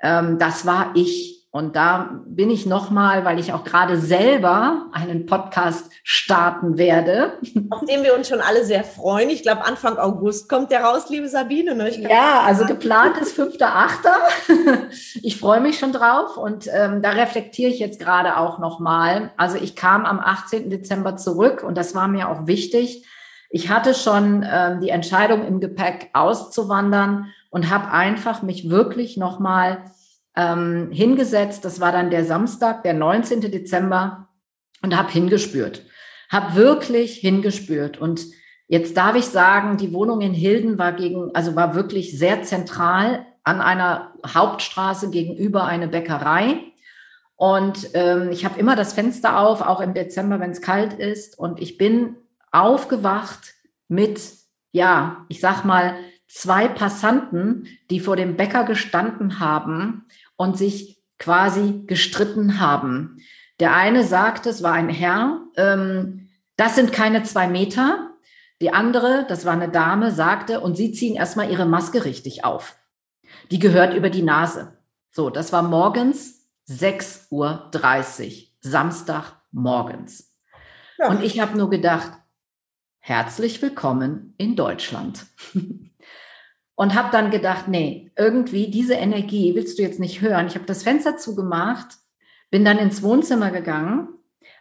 [0.00, 5.26] Ähm, das war ich und da bin ich nochmal, weil ich auch gerade selber einen
[5.26, 7.34] Podcast starten werde.
[7.68, 9.28] Auf den wir uns schon alle sehr freuen.
[9.28, 11.74] Ich glaube, Anfang August kommt der raus, liebe Sabine.
[11.74, 11.90] Ne?
[12.08, 13.60] Ja, also geplant ist 5.8.
[15.22, 19.30] Ich freue mich schon drauf und ähm, da reflektiere ich jetzt gerade auch nochmal.
[19.36, 20.70] Also ich kam am 18.
[20.70, 23.06] Dezember zurück und das war mir auch wichtig.
[23.50, 29.84] Ich hatte schon ähm, die Entscheidung im Gepäck auszuwandern und habe einfach mich wirklich nochmal
[30.36, 31.64] ähm, hingesetzt.
[31.64, 33.40] Das war dann der Samstag, der 19.
[33.40, 34.28] Dezember
[34.82, 35.84] und habe hingespürt.
[36.30, 37.98] Habe wirklich hingespürt.
[37.98, 38.24] Und
[38.68, 43.26] jetzt darf ich sagen, die Wohnung in Hilden war gegen, also war wirklich sehr zentral
[43.44, 46.58] an einer Hauptstraße gegenüber eine Bäckerei.
[47.36, 51.38] Und ähm, ich habe immer das Fenster auf, auch im Dezember, wenn es kalt ist.
[51.38, 52.16] Und ich bin
[52.52, 53.54] aufgewacht
[53.88, 54.20] mit,
[54.70, 55.96] ja, ich sag mal,
[56.28, 63.18] zwei Passanten, die vor dem Bäcker gestanden haben und sich quasi gestritten haben.
[63.60, 68.10] Der eine sagte, es war ein Herr, ähm, das sind keine zwei Meter.
[68.60, 72.76] Die andere, das war eine Dame, sagte, und Sie ziehen erstmal Ihre Maske richtig auf.
[73.50, 74.78] Die gehört über die Nase.
[75.10, 80.32] So, das war morgens 6.30 Uhr, Samstag morgens.
[80.98, 81.08] Ja.
[81.08, 82.12] Und ich habe nur gedacht,
[82.98, 85.26] herzlich willkommen in Deutschland.
[86.74, 90.46] und habe dann gedacht, nee, irgendwie diese Energie willst du jetzt nicht hören.
[90.46, 91.98] Ich habe das Fenster zugemacht,
[92.50, 94.08] bin dann ins Wohnzimmer gegangen,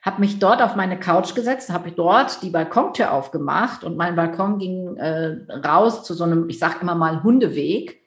[0.01, 4.57] habe mich dort auf meine Couch gesetzt, habe dort die Balkontür aufgemacht und mein Balkon
[4.57, 8.01] ging äh, raus zu so einem, ich sage immer mal Hundeweg.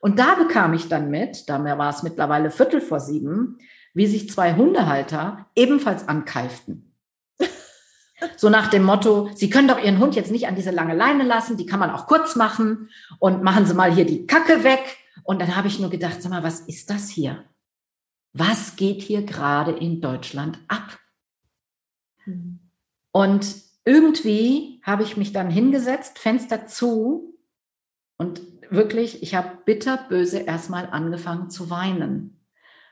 [0.00, 3.58] Und da bekam ich dann mit, da war es mittlerweile Viertel vor sieben,
[3.94, 6.89] wie sich zwei Hundehalter ebenfalls ankeiften.
[8.36, 11.24] So nach dem Motto, Sie können doch Ihren Hund jetzt nicht an diese lange Leine
[11.24, 14.98] lassen, die kann man auch kurz machen und machen Sie mal hier die Kacke weg.
[15.22, 17.44] Und dann habe ich nur gedacht, sag mal, was ist das hier?
[18.32, 20.98] Was geht hier gerade in Deutschland ab?
[22.26, 22.60] Mhm.
[23.12, 27.38] Und irgendwie habe ich mich dann hingesetzt, Fenster zu
[28.16, 32.39] und wirklich, ich habe bitterböse erstmal angefangen zu weinen,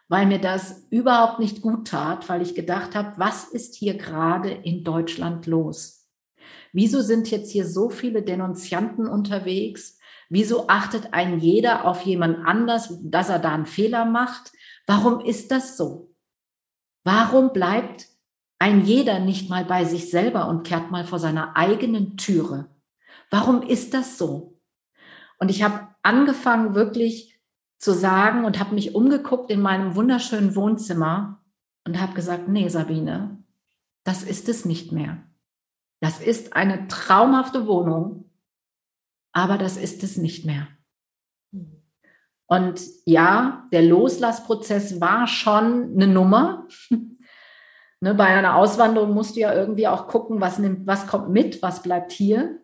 [0.09, 4.51] weil mir das überhaupt nicht gut tat, weil ich gedacht habe, was ist hier gerade
[4.51, 6.09] in Deutschland los?
[6.73, 9.99] Wieso sind jetzt hier so viele Denunzianten unterwegs?
[10.31, 14.53] Wieso achtet ein jeder auf jemand anders, dass er da einen Fehler macht?
[14.87, 16.15] Warum ist das so?
[17.05, 18.07] Warum bleibt
[18.59, 22.69] ein jeder nicht mal bei sich selber und kehrt mal vor seiner eigenen Türe?
[23.31, 24.59] Warum ist das so?
[25.39, 27.38] Und ich habe angefangen wirklich
[27.79, 31.43] zu sagen und habe mich umgeguckt in meinem wunderschönen Wohnzimmer
[31.87, 33.43] und habe gesagt, nee, Sabine,
[34.05, 35.23] das ist es nicht mehr.
[36.01, 38.31] Das ist eine traumhafte Wohnung,
[39.33, 40.69] aber das ist es nicht mehr.
[42.47, 46.67] Und ja, der Loslassprozess war schon eine Nummer.
[48.01, 51.63] ne, bei einer Auswanderung musst du ja irgendwie auch gucken, was, nimmt, was kommt mit,
[51.63, 52.61] was bleibt hier.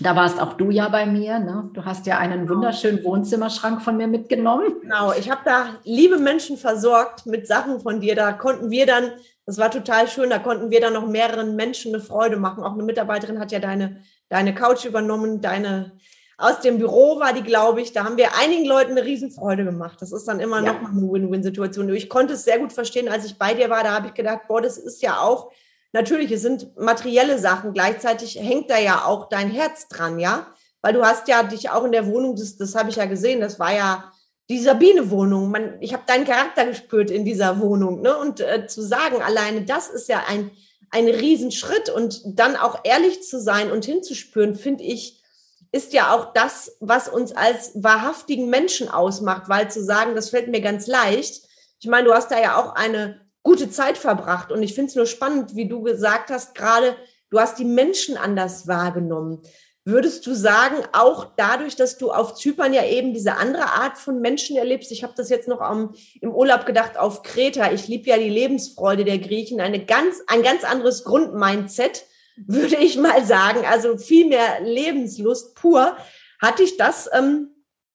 [0.00, 1.38] Da warst auch du ja bei mir.
[1.38, 1.70] Ne?
[1.72, 2.54] Du hast ja einen genau.
[2.54, 4.76] wunderschönen Wohnzimmerschrank von mir mitgenommen.
[4.82, 8.14] Genau, ich habe da liebe Menschen versorgt mit Sachen von dir.
[8.14, 9.10] Da konnten wir dann,
[9.44, 12.62] das war total schön, da konnten wir dann noch mehreren Menschen eine Freude machen.
[12.62, 15.92] Auch eine Mitarbeiterin hat ja deine, deine Couch übernommen, deine
[16.40, 20.00] aus dem Büro war die, glaube ich, da haben wir einigen Leuten eine Riesenfreude gemacht.
[20.00, 20.72] Das ist dann immer ja.
[20.72, 21.92] noch mal eine Win-Win-Situation.
[21.94, 23.82] Ich konnte es sehr gut verstehen, als ich bei dir war.
[23.82, 25.50] Da habe ich gedacht, boah, das ist ja auch
[25.92, 27.72] natürlich, es sind materielle Sachen.
[27.72, 30.46] Gleichzeitig hängt da ja auch dein Herz dran, ja?
[30.80, 33.40] Weil du hast ja dich auch in der Wohnung, das, das habe ich ja gesehen,
[33.40, 34.12] das war ja
[34.48, 35.54] die Sabine-Wohnung.
[35.80, 38.00] ich habe deinen Charakter gespürt in dieser Wohnung.
[38.00, 38.16] Ne?
[38.16, 40.50] Und äh, zu sagen, alleine das ist ja ein,
[40.90, 41.90] ein Riesenschritt.
[41.90, 45.22] Und dann auch ehrlich zu sein und hinzuspüren, finde ich,
[45.70, 50.48] ist ja auch das, was uns als wahrhaftigen Menschen ausmacht, weil zu sagen, das fällt
[50.48, 51.42] mir ganz leicht.
[51.80, 54.52] Ich meine, du hast da ja auch eine gute Zeit verbracht.
[54.52, 56.94] Und ich finde es nur spannend, wie du gesagt hast, gerade
[57.30, 59.40] du hast die Menschen anders wahrgenommen.
[59.86, 64.20] Würdest du sagen, auch dadurch, dass du auf Zypern ja eben diese andere Art von
[64.20, 68.10] Menschen erlebst, ich habe das jetzt noch am, im Urlaub gedacht auf Kreta, ich liebe
[68.10, 72.04] ja die Lebensfreude der Griechen, eine ganz, ein ganz anderes Grundmindset,
[72.36, 75.96] würde ich mal sagen, also viel mehr Lebenslust pur.
[76.38, 77.54] Hatte ich das ähm,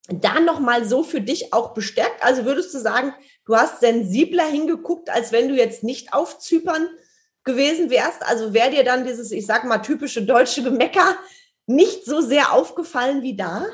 [0.10, 2.24] da nochmal so für dich auch bestärkt?
[2.24, 3.14] Also würdest du sagen,
[3.46, 6.88] du hast sensibler hingeguckt, als wenn du jetzt nicht auf Zypern
[7.44, 8.26] gewesen wärst?
[8.26, 11.16] Also wäre dir dann dieses, ich sag mal, typische deutsche Gemecker
[11.66, 13.66] nicht so sehr aufgefallen wie da?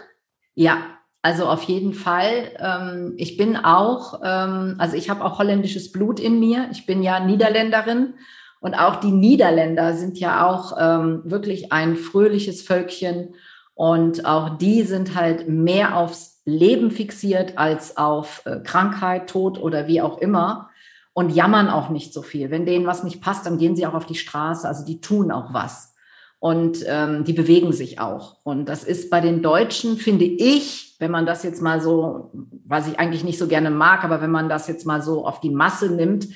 [0.55, 0.83] Ja,
[1.21, 2.51] also auf jeden Fall.
[2.57, 6.69] Ähm, ich bin auch, ähm, also ich habe auch holländisches Blut in mir.
[6.71, 8.13] Ich bin ja Niederländerin
[8.61, 13.35] und auch die Niederländer sind ja auch ähm, wirklich ein fröhliches Völkchen
[13.73, 19.87] und auch die sind halt mehr aufs Leben fixiert als auf äh, Krankheit, Tod oder
[19.87, 20.69] wie auch immer
[21.13, 22.51] und jammern auch nicht so viel.
[22.51, 24.67] Wenn denen was nicht passt, dann gehen sie auch auf die Straße.
[24.67, 25.95] Also die tun auch was
[26.39, 28.37] und ähm, die bewegen sich auch.
[28.43, 32.31] Und das ist bei den Deutschen, finde ich, wenn man das jetzt mal so,
[32.65, 35.41] was ich eigentlich nicht so gerne mag, aber wenn man das jetzt mal so auf
[35.41, 36.27] die Masse nimmt,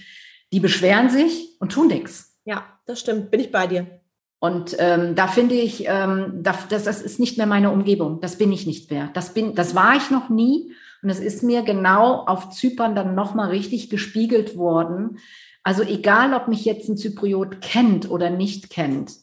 [0.52, 2.38] die beschweren sich und tun nichts.
[2.45, 3.32] Ja, das stimmt.
[3.32, 4.02] Bin ich bei dir.
[4.43, 8.19] Und ähm, da finde ich, ähm, das, das, das ist nicht mehr meine Umgebung.
[8.19, 9.10] Das bin ich nicht mehr.
[9.13, 10.73] Das bin, das war ich noch nie.
[11.01, 15.19] Und es ist mir genau auf Zypern dann nochmal richtig gespiegelt worden.
[15.63, 19.13] Also egal, ob mich jetzt ein Zypriot kennt oder nicht kennt,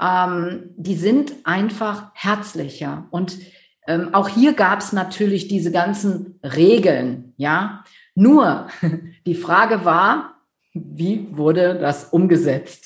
[0.00, 3.06] ähm, die sind einfach herzlicher.
[3.12, 3.38] Und
[3.86, 7.84] ähm, auch hier gab es natürlich diese ganzen Regeln, ja.
[8.16, 8.66] Nur
[9.26, 10.40] die Frage war,
[10.74, 12.85] wie wurde das umgesetzt?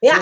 [0.00, 0.14] Ja.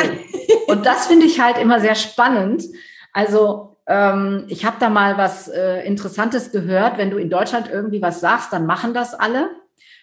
[0.69, 2.65] Und das finde ich halt immer sehr spannend.
[3.13, 6.99] Also ähm, ich habe da mal was äh, Interessantes gehört.
[6.99, 9.51] Wenn du in Deutschland irgendwie was sagst, dann machen das alle.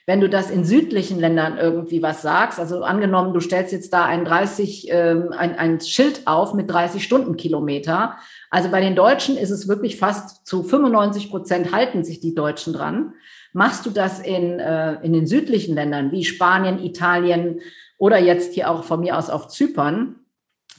[0.06, 4.04] Wenn du das in südlichen Ländern irgendwie was sagst, also angenommen, du stellst jetzt da
[4.04, 8.18] ein 30, ähm, ein, ein Schild auf mit 30 Stundenkilometer.
[8.50, 12.74] Also bei den Deutschen ist es wirklich fast zu 95 Prozent halten sich die Deutschen
[12.74, 13.14] dran.
[13.54, 17.62] Machst du das in, äh, in den südlichen Ländern wie Spanien, Italien,
[18.04, 20.16] oder jetzt hier auch von mir aus auf Zypern,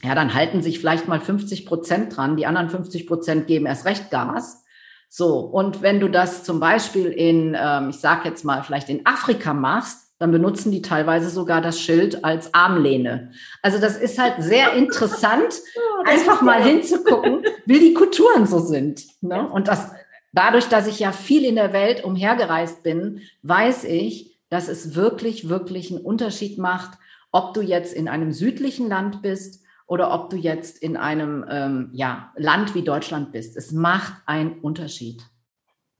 [0.03, 2.37] ja, dann halten sich vielleicht mal 50 Prozent dran.
[2.37, 4.63] Die anderen 50 Prozent geben erst recht Gas.
[5.09, 9.07] So, und wenn du das zum Beispiel in, ähm, ich sage jetzt mal, vielleicht in
[9.07, 13.31] Afrika machst, dann benutzen die teilweise sogar das Schild als Armlehne.
[13.63, 15.55] Also das ist halt sehr interessant,
[16.05, 19.03] einfach mal hinzugucken, wie die Kulturen so sind.
[19.21, 19.49] Ne?
[19.49, 19.89] Und das,
[20.31, 25.49] dadurch, dass ich ja viel in der Welt umhergereist bin, weiß ich, dass es wirklich,
[25.49, 26.99] wirklich einen Unterschied macht,
[27.35, 31.89] ob du jetzt in einem südlichen Land bist oder ob du jetzt in einem ähm,
[31.91, 33.57] ja, Land wie Deutschland bist.
[33.57, 35.21] Es macht einen Unterschied.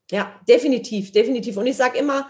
[0.09, 1.57] Ja, definitiv, definitiv.
[1.57, 2.29] Und ich sage immer,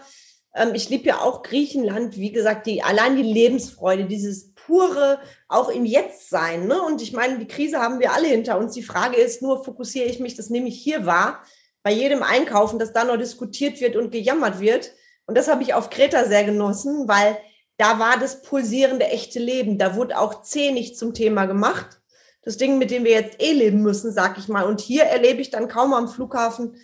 [0.56, 5.68] ähm, ich liebe ja auch Griechenland, wie gesagt, die, allein die Lebensfreude, dieses pure, auch
[5.68, 6.66] im Jetzt sein.
[6.66, 6.82] Ne?
[6.82, 8.72] Und ich meine, die Krise haben wir alle hinter uns.
[8.72, 11.44] Die Frage ist nur, fokussiere ich mich, das nehme ich hier wahr,
[11.84, 14.90] bei jedem Einkaufen, dass da noch diskutiert wird und gejammert wird
[15.26, 17.38] Und das habe ich auf Kreta sehr genossen, weil
[17.76, 19.78] da war das pulsierende echte Leben.
[19.78, 22.00] Da wurde auch C nicht zum Thema gemacht.
[22.42, 24.64] Das Ding, mit dem wir jetzt eh leben müssen, sag ich mal.
[24.64, 26.76] Und hier erlebe ich dann kaum am Flughafen,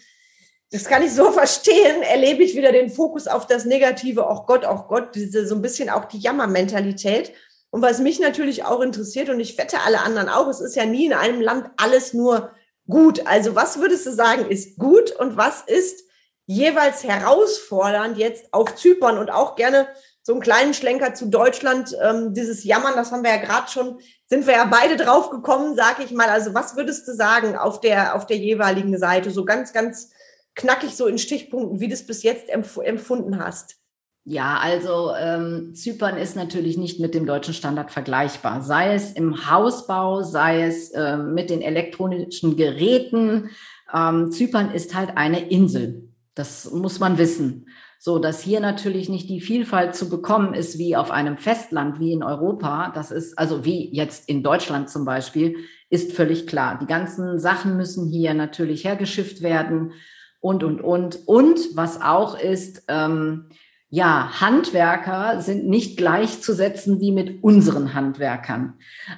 [0.71, 4.65] das kann ich so verstehen, erlebe ich wieder den Fokus auf das Negative, auch Gott,
[4.65, 7.33] auch Gott, diese so ein bisschen auch die Jammermentalität.
[7.71, 10.85] Und was mich natürlich auch interessiert, und ich wette alle anderen auch, es ist ja
[10.85, 12.51] nie in einem Land alles nur
[12.87, 13.27] gut.
[13.27, 16.05] Also was würdest du sagen, ist gut und was ist
[16.45, 19.89] jeweils herausfordernd jetzt auf Zypern und auch gerne
[20.23, 23.99] so einen kleinen Schlenker zu Deutschland, ähm, dieses Jammern, das haben wir ja gerade schon,
[24.27, 26.29] sind wir ja beide drauf gekommen, sag ich mal.
[26.29, 30.11] Also was würdest du sagen auf der, auf der jeweiligen Seite, so ganz, ganz
[30.55, 33.77] knackig so in Stichpunkten, wie du es bis jetzt empf empfunden hast?
[34.25, 39.51] Ja, also ähm, Zypern ist natürlich nicht mit dem deutschen Standard vergleichbar, sei es im
[39.51, 43.51] Hausbau, sei es äh, mit den elektronischen Geräten.
[43.93, 46.09] Ähm, Zypern ist halt eine Insel.
[46.37, 47.67] Das muss man wissen.
[48.05, 52.11] So, dass hier natürlich nicht die Vielfalt zu bekommen ist wie auf einem Festland, wie
[52.11, 52.91] in Europa.
[52.93, 55.55] Das ist, also wie jetzt in Deutschland zum Beispiel,
[55.89, 56.81] ist völlig klar.
[56.83, 59.93] Die ganzen Sachen müssen hier natürlich hergeschifft werden
[60.41, 61.29] und, und, und.
[61.29, 63.45] Und was auch ist, ähm,
[63.89, 68.75] ja, Handwerker sind nicht gleichzusetzen wie mit unseren Handwerkern.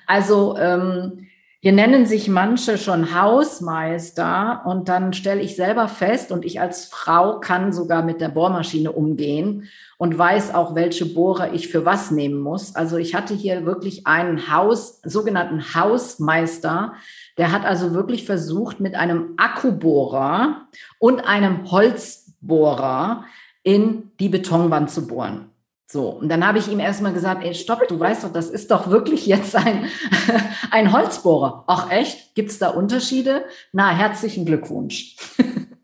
[0.06, 1.26] Also ähm,
[1.64, 6.84] hier nennen sich manche schon Hausmeister und dann stelle ich selber fest und ich als
[6.84, 12.10] Frau kann sogar mit der Bohrmaschine umgehen und weiß auch, welche Bohrer ich für was
[12.10, 12.76] nehmen muss.
[12.76, 16.96] Also ich hatte hier wirklich einen Haus, sogenannten Hausmeister,
[17.38, 20.66] der hat also wirklich versucht, mit einem Akkubohrer
[20.98, 23.24] und einem Holzbohrer
[23.62, 25.53] in die Betonwand zu bohren.
[25.86, 28.70] So, und dann habe ich ihm erstmal gesagt, ey, stopp, du weißt doch, das ist
[28.70, 29.86] doch wirklich jetzt ein,
[30.70, 31.64] ein Holzbohrer.
[31.66, 32.34] Ach echt?
[32.34, 33.44] Gibt es da Unterschiede?
[33.72, 35.16] Na, herzlichen Glückwunsch.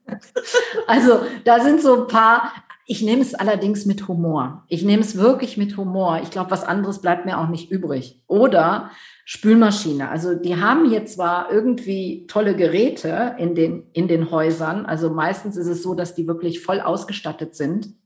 [0.86, 2.52] also da sind so ein paar,
[2.86, 4.64] ich nehme es allerdings mit Humor.
[4.68, 6.20] Ich nehme es wirklich mit Humor.
[6.22, 8.22] Ich glaube, was anderes bleibt mir auch nicht übrig.
[8.26, 8.90] Oder
[9.26, 10.08] Spülmaschine.
[10.08, 14.86] Also die haben hier zwar irgendwie tolle Geräte in den, in den Häusern.
[14.86, 17.99] Also meistens ist es so, dass die wirklich voll ausgestattet sind.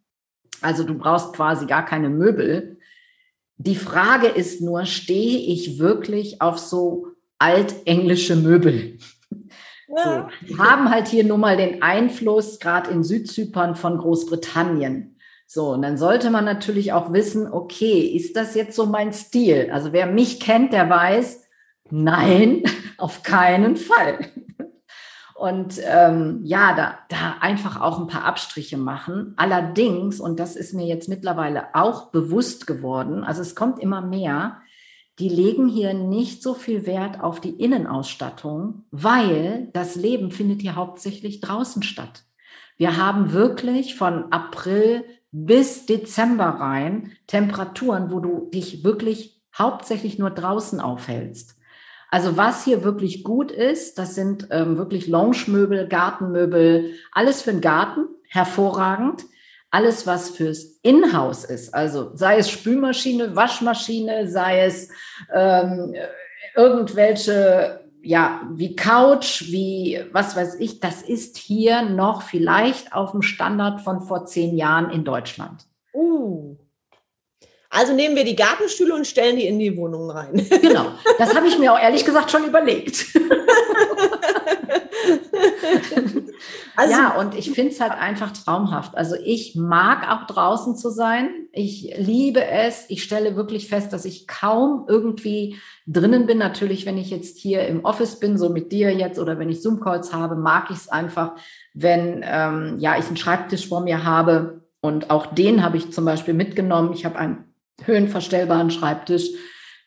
[0.65, 2.79] Also du brauchst quasi gar keine Möbel.
[3.57, 8.99] Die Frage ist nur, stehe ich wirklich auf so altenglische Möbel?
[9.89, 10.31] Ja.
[10.41, 15.19] So, die haben halt hier nun mal den Einfluss, gerade in Südzypern von Großbritannien.
[15.47, 19.71] So, und dann sollte man natürlich auch wissen, okay, ist das jetzt so mein Stil?
[19.71, 21.45] Also wer mich kennt, der weiß,
[21.91, 22.63] nein,
[22.97, 24.19] auf keinen Fall.
[25.35, 29.35] Und ähm, ja, da, da einfach auch ein paar Abstriche machen.
[29.37, 34.59] Allerdings, und das ist mir jetzt mittlerweile auch bewusst geworden, also es kommt immer mehr,
[35.19, 40.77] die legen hier nicht so viel Wert auf die Innenausstattung, weil das Leben findet hier
[40.77, 42.25] hauptsächlich draußen statt.
[42.77, 50.31] Wir haben wirklich von April bis Dezember rein Temperaturen, wo du dich wirklich hauptsächlich nur
[50.31, 51.54] draußen aufhältst.
[52.15, 57.61] Also was hier wirklich gut ist, das sind ähm, wirklich Lounge-Möbel, Gartenmöbel, alles für den
[57.61, 59.25] Garten, hervorragend.
[59.73, 64.91] Alles, was fürs Inhouse ist, also sei es Spülmaschine, Waschmaschine, sei es
[65.35, 65.97] ähm,
[66.55, 73.23] irgendwelche ja, wie Couch, wie was weiß ich, das ist hier noch vielleicht auf dem
[73.23, 75.67] Standard von vor zehn Jahren in Deutschland.
[75.93, 76.59] Uh.
[77.75, 80.47] Also nehmen wir die Gartenstühle und stellen die in die Wohnung rein.
[80.63, 83.07] Genau, das habe ich mir auch ehrlich gesagt schon überlegt.
[86.77, 88.97] also, ja, und ich finde es halt einfach traumhaft.
[88.97, 91.49] Also ich mag auch draußen zu sein.
[91.53, 92.87] Ich liebe es.
[92.89, 95.57] Ich stelle wirklich fest, dass ich kaum irgendwie
[95.87, 96.39] drinnen bin.
[96.39, 99.61] Natürlich, wenn ich jetzt hier im Office bin, so mit dir jetzt oder wenn ich
[99.63, 101.33] Zoom-Calls habe, mag ich es einfach,
[101.75, 104.63] wenn ähm, ja ich einen Schreibtisch vor mir habe.
[104.81, 106.93] Und auch den habe ich zum Beispiel mitgenommen.
[106.93, 109.29] Ich habe einen höhenverstellbaren Schreibtisch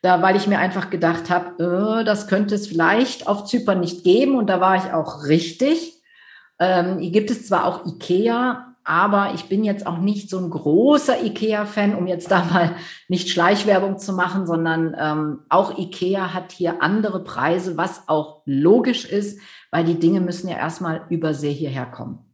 [0.01, 4.03] da, weil ich mir einfach gedacht habe, äh, das könnte es vielleicht auf Zypern nicht
[4.03, 4.35] geben.
[4.35, 6.01] Und da war ich auch richtig.
[6.59, 10.49] Ähm, hier gibt es zwar auch Ikea, aber ich bin jetzt auch nicht so ein
[10.49, 12.75] großer Ikea-Fan, um jetzt da mal
[13.07, 19.05] nicht Schleichwerbung zu machen, sondern ähm, auch Ikea hat hier andere Preise, was auch logisch
[19.05, 19.39] ist,
[19.71, 22.26] weil die Dinge müssen ja erstmal über See hierher kommen.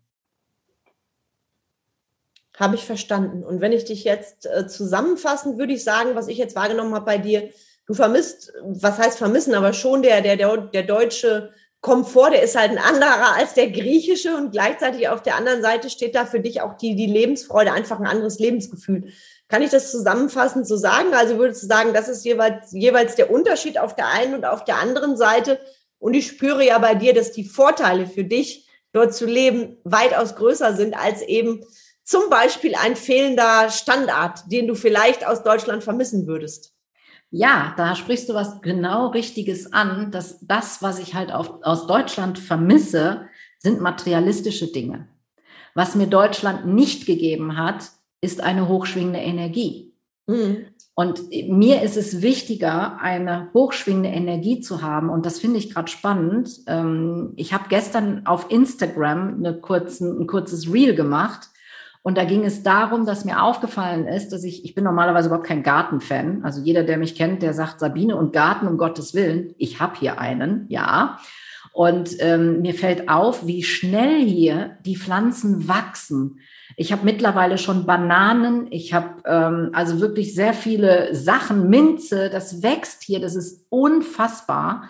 [2.58, 3.44] Habe ich verstanden.
[3.44, 7.06] Und wenn ich dich jetzt äh, zusammenfassen, würde ich sagen, was ich jetzt wahrgenommen habe
[7.06, 7.50] bei dir,
[7.88, 11.52] du vermisst, was heißt vermissen, aber schon der, der, der, der deutsche
[11.82, 15.90] Komfort, der ist halt ein anderer als der griechische und gleichzeitig auf der anderen Seite
[15.90, 19.10] steht da für dich auch die, die Lebensfreude, einfach ein anderes Lebensgefühl.
[19.50, 21.14] Kann ich das zusammenfassend so sagen?
[21.14, 24.64] Also würdest du sagen, das ist jeweils, jeweils der Unterschied auf der einen und auf
[24.64, 25.60] der anderen Seite?
[26.00, 30.36] Und ich spüre ja bei dir, dass die Vorteile für dich, dort zu leben, weitaus
[30.36, 31.66] größer sind als eben
[32.04, 36.74] zum Beispiel ein fehlender Standard, den du vielleicht aus Deutschland vermissen würdest?
[37.30, 41.88] Ja, da sprichst du was genau Richtiges an, dass das, was ich halt auf, aus
[41.88, 43.28] Deutschland vermisse,
[43.58, 45.08] sind materialistische Dinge.
[45.74, 47.90] Was mir Deutschland nicht gegeben hat,
[48.22, 49.94] ist eine hochschwingende Energie.
[50.28, 50.68] Mhm.
[50.96, 55.10] Und mir ist es wichtiger, eine hochschwingende Energie zu haben.
[55.10, 56.52] Und das finde ich gerade spannend.
[56.68, 61.50] Ähm, ich habe gestern auf Instagram eine kurzen, ein kurzes Reel gemacht.
[62.04, 65.48] Und da ging es darum, dass mir aufgefallen ist, dass ich, ich bin normalerweise überhaupt
[65.48, 66.44] kein Gartenfan.
[66.44, 69.56] Also jeder, der mich kennt, der sagt Sabine und Garten, um Gottes Willen.
[69.58, 71.18] Ich habe hier einen, ja.
[71.72, 76.40] Und ähm, mir fällt auf, wie schnell hier die Pflanzen wachsen.
[76.76, 82.62] Ich habe mittlerweile schon Bananen, ich habe ähm, also wirklich sehr viele Sachen, Minze, das
[82.62, 84.90] wächst hier, das ist unfassbar.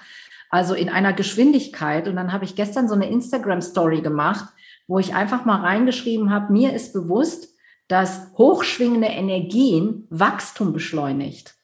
[0.49, 2.07] Also in einer Geschwindigkeit.
[2.07, 4.45] Und dann habe ich gestern so eine Instagram-Story gemacht,
[4.88, 7.54] wo ich einfach mal reingeschrieben habe, mir ist bewusst,
[7.88, 11.56] dass hochschwingende Energien Wachstum beschleunigt.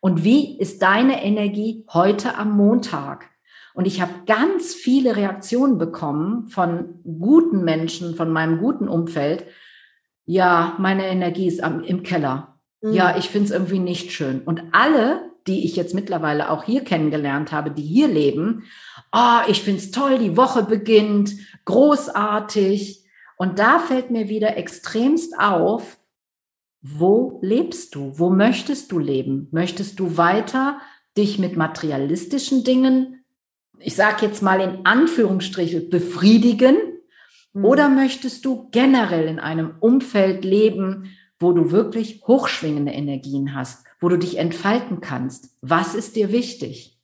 [0.00, 3.28] Und wie ist deine Energie heute am Montag?
[3.74, 9.44] Und ich habe ganz viele Reaktionen bekommen von guten Menschen, von meinem guten Umfeld.
[10.24, 12.58] Ja, meine Energie ist am, im Keller.
[12.80, 12.92] Mhm.
[12.92, 14.40] Ja, ich finde es irgendwie nicht schön.
[14.42, 18.64] Und alle, die ich jetzt mittlerweile auch hier kennengelernt habe, die hier leben,
[19.12, 21.32] oh, ich finde es toll, die Woche beginnt,
[21.64, 23.04] großartig.
[23.36, 25.98] Und da fällt mir wieder extremst auf,
[26.82, 28.18] wo lebst du?
[28.18, 29.48] Wo möchtest du leben?
[29.50, 30.80] Möchtest du weiter
[31.16, 33.20] dich mit materialistischen Dingen
[33.80, 36.76] ich sage jetzt mal in Anführungsstrichen, befriedigen?
[37.52, 37.64] Mhm.
[37.64, 44.08] Oder möchtest du generell in einem Umfeld leben, wo du wirklich hochschwingende Energien hast, wo
[44.08, 45.56] du dich entfalten kannst?
[45.62, 46.99] Was ist dir wichtig?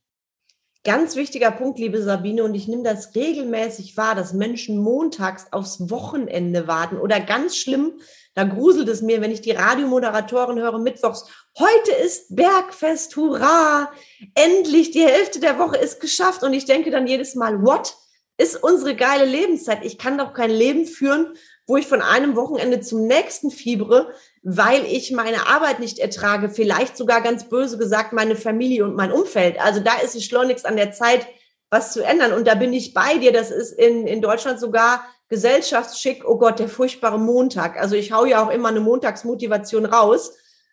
[0.86, 5.90] Ganz wichtiger Punkt, liebe Sabine, und ich nehme das regelmäßig wahr, dass Menschen montags aufs
[5.90, 7.94] Wochenende warten oder ganz schlimm,
[8.34, 11.28] da gruselt es mir, wenn ich die Radiomoderatoren höre, mittwochs,
[11.58, 13.90] heute ist Bergfest, hurra,
[14.36, 16.44] endlich die Hälfte der Woche ist geschafft.
[16.44, 17.96] Und ich denke dann jedes Mal, what
[18.38, 19.84] ist unsere geile Lebenszeit?
[19.84, 21.34] Ich kann doch kein Leben führen,
[21.66, 24.12] wo ich von einem Wochenende zum nächsten fiebere,
[24.48, 29.10] weil ich meine Arbeit nicht ertrage, vielleicht sogar ganz böse gesagt meine Familie und mein
[29.10, 29.60] Umfeld.
[29.60, 31.26] Also da ist es schleunigst an der Zeit,
[31.68, 32.32] was zu ändern.
[32.32, 33.32] Und da bin ich bei dir.
[33.32, 36.24] Das ist in, in Deutschland sogar Gesellschaftsschick.
[36.24, 37.76] Oh Gott, der furchtbare Montag.
[37.76, 40.32] Also ich hau ja auch immer eine Montagsmotivation raus.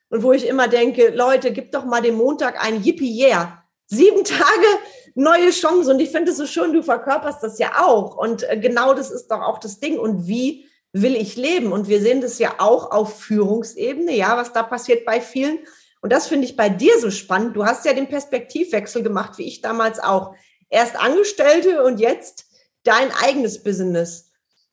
[0.09, 3.63] Und wo ich immer denke, Leute, gib doch mal dem Montag ein Yippie Yeah.
[3.87, 4.67] Sieben Tage
[5.15, 5.89] neue Chance.
[5.89, 8.17] Und ich finde es so schön, du verkörperst das ja auch.
[8.17, 9.97] Und äh, genau das ist doch auch das Ding.
[9.97, 11.73] Und wie will ich leben?
[11.73, 15.59] Und wir sehen das ja auch auf Führungsebene, ja, was da passiert bei vielen.
[16.01, 17.55] Und das finde ich bei dir so spannend.
[17.55, 20.35] Du hast ja den Perspektivwechsel gemacht, wie ich damals auch.
[20.69, 22.45] Erst Angestellte und jetzt
[22.83, 24.29] dein eigenes Business.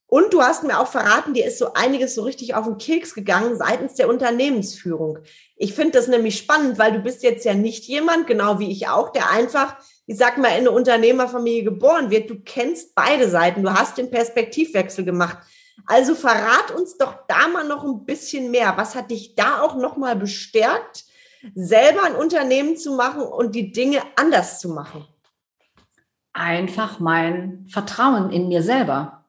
[0.06, 3.14] Und du hast mir auch verraten, dir ist so einiges so richtig auf den Keks
[3.14, 5.20] gegangen seitens der Unternehmensführung.
[5.56, 8.88] Ich finde das nämlich spannend, weil du bist jetzt ja nicht jemand, genau wie ich
[8.88, 12.28] auch, der einfach, ich sag mal, in eine Unternehmerfamilie geboren wird.
[12.28, 13.62] Du kennst beide Seiten.
[13.62, 15.38] Du hast den Perspektivwechsel gemacht.
[15.86, 18.76] Also verrat uns doch da mal noch ein bisschen mehr.
[18.76, 21.04] Was hat dich da auch nochmal bestärkt,
[21.54, 25.06] selber ein Unternehmen zu machen und die Dinge anders zu machen?
[26.32, 29.24] Einfach mein Vertrauen in mir selber.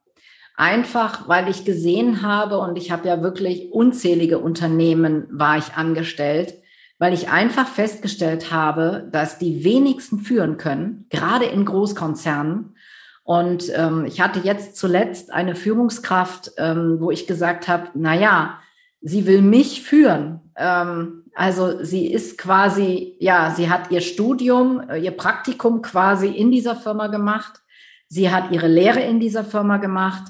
[0.55, 6.61] Einfach, weil ich gesehen habe und ich habe ja wirklich unzählige Unternehmen war ich angestellt,
[6.99, 12.75] weil ich einfach festgestellt habe, dass die wenigsten führen können, gerade in Großkonzernen.
[13.23, 18.59] Und ähm, ich hatte jetzt zuletzt eine Führungskraft, ähm, wo ich gesagt habe, na ja,
[19.01, 20.51] sie will mich führen.
[20.55, 26.51] Ähm, also sie ist quasi, ja, sie hat ihr Studium, äh, ihr Praktikum quasi in
[26.51, 27.61] dieser Firma gemacht.
[28.07, 30.23] Sie hat ihre Lehre in dieser Firma gemacht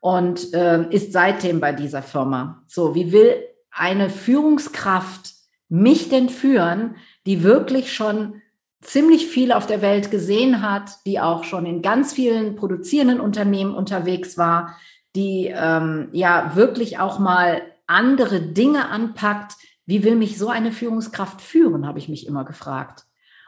[0.00, 2.62] und äh, ist seitdem bei dieser Firma.
[2.66, 3.34] So, wie will
[3.70, 5.34] eine Führungskraft
[5.68, 8.40] mich denn führen, die wirklich schon
[8.86, 13.74] ziemlich viel auf der Welt gesehen hat, die auch schon in ganz vielen produzierenden Unternehmen
[13.74, 14.76] unterwegs war,
[15.16, 19.54] die ähm, ja wirklich auch mal andere Dinge anpackt.
[19.86, 23.04] Wie will mich so eine Führungskraft führen, habe ich mich immer gefragt.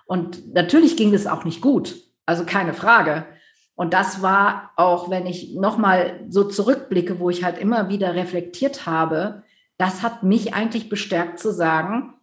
[0.06, 1.94] Und natürlich ging es auch nicht gut,
[2.26, 3.26] also keine Frage.
[3.74, 8.86] Und das war auch, wenn ich nochmal so zurückblicke, wo ich halt immer wieder reflektiert
[8.86, 9.44] habe,
[9.76, 12.14] das hat mich eigentlich bestärkt zu sagen,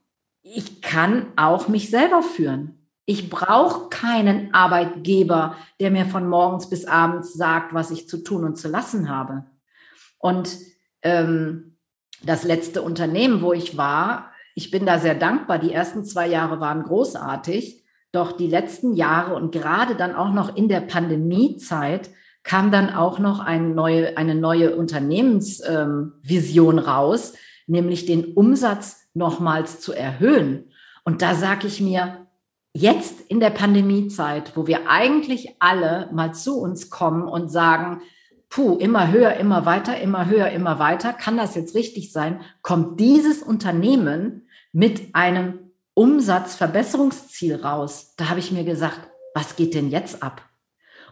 [0.43, 2.84] ich kann auch mich selber führen.
[3.05, 8.43] Ich brauche keinen Arbeitgeber, der mir von morgens bis abends sagt, was ich zu tun
[8.43, 9.45] und zu lassen habe.
[10.17, 10.57] Und
[11.03, 11.77] ähm,
[12.23, 15.59] das letzte Unternehmen, wo ich war, ich bin da sehr dankbar.
[15.59, 17.83] Die ersten zwei Jahre waren großartig.
[18.11, 22.09] Doch die letzten Jahre und gerade dann auch noch in der Pandemiezeit,
[22.43, 27.33] kam dann auch noch eine neue, eine neue Unternehmensvision ähm, raus,
[27.67, 30.71] nämlich den Umsatz nochmals zu erhöhen.
[31.03, 32.24] Und da sage ich mir,
[32.75, 38.01] jetzt in der Pandemiezeit, wo wir eigentlich alle mal zu uns kommen und sagen,
[38.49, 42.99] puh, immer höher, immer weiter, immer höher, immer weiter, kann das jetzt richtig sein, kommt
[42.99, 48.13] dieses Unternehmen mit einem Umsatzverbesserungsziel raus.
[48.17, 48.99] Da habe ich mir gesagt,
[49.33, 50.41] was geht denn jetzt ab?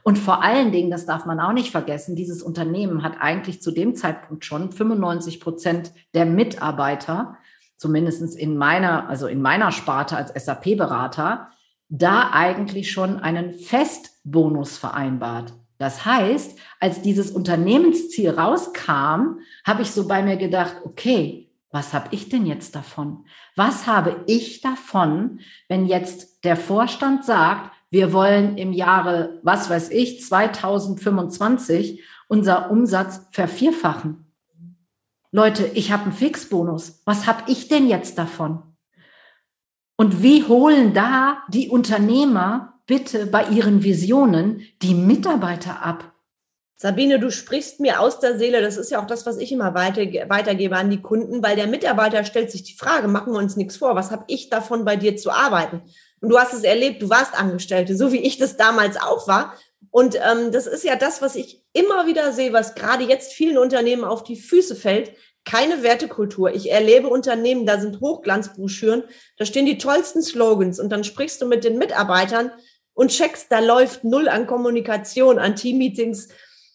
[0.04, 3.72] Und vor allen Dingen, das darf man auch nicht vergessen, dieses Unternehmen hat eigentlich zu
[3.72, 7.38] dem Zeitpunkt schon 95 Prozent der Mitarbeiter,
[7.78, 11.53] zumindest in meiner, also in meiner Sparte als SAP-Berater,
[11.96, 15.54] da eigentlich schon einen Festbonus vereinbart.
[15.78, 22.08] Das heißt, als dieses Unternehmensziel rauskam, habe ich so bei mir gedacht, okay, was habe
[22.10, 23.26] ich denn jetzt davon?
[23.56, 29.92] Was habe ich davon, wenn jetzt der Vorstand sagt, wir wollen im Jahre, was weiß
[29.92, 34.26] ich, 2025 unser Umsatz vervierfachen.
[35.32, 37.04] Leute, ich habe einen Fixbonus.
[37.06, 38.73] Was habe ich denn jetzt davon?
[39.96, 46.14] Und wie holen da die Unternehmer bitte bei ihren Visionen die Mitarbeiter ab?
[46.76, 48.62] Sabine, du sprichst mir aus der Seele.
[48.62, 51.68] Das ist ja auch das, was ich immer weiter, weitergebe an die Kunden, weil der
[51.68, 54.98] Mitarbeiter stellt sich die Frage, machen wir uns nichts vor, was habe ich davon, bei
[54.98, 55.82] dir zu arbeiten?
[56.20, 59.54] Und du hast es erlebt, du warst Angestellte, so wie ich das damals auch war.
[59.92, 63.58] Und ähm, das ist ja das, was ich immer wieder sehe, was gerade jetzt vielen
[63.58, 65.12] Unternehmen auf die Füße fällt.
[65.46, 66.54] Keine Wertekultur.
[66.54, 69.04] Ich erlebe Unternehmen, da sind Hochglanzbroschüren,
[69.38, 72.52] da stehen die tollsten Slogans und dann sprichst du mit den Mitarbeitern
[72.94, 76.30] und checkst, da läuft null an Kommunikation, an Teammeetings.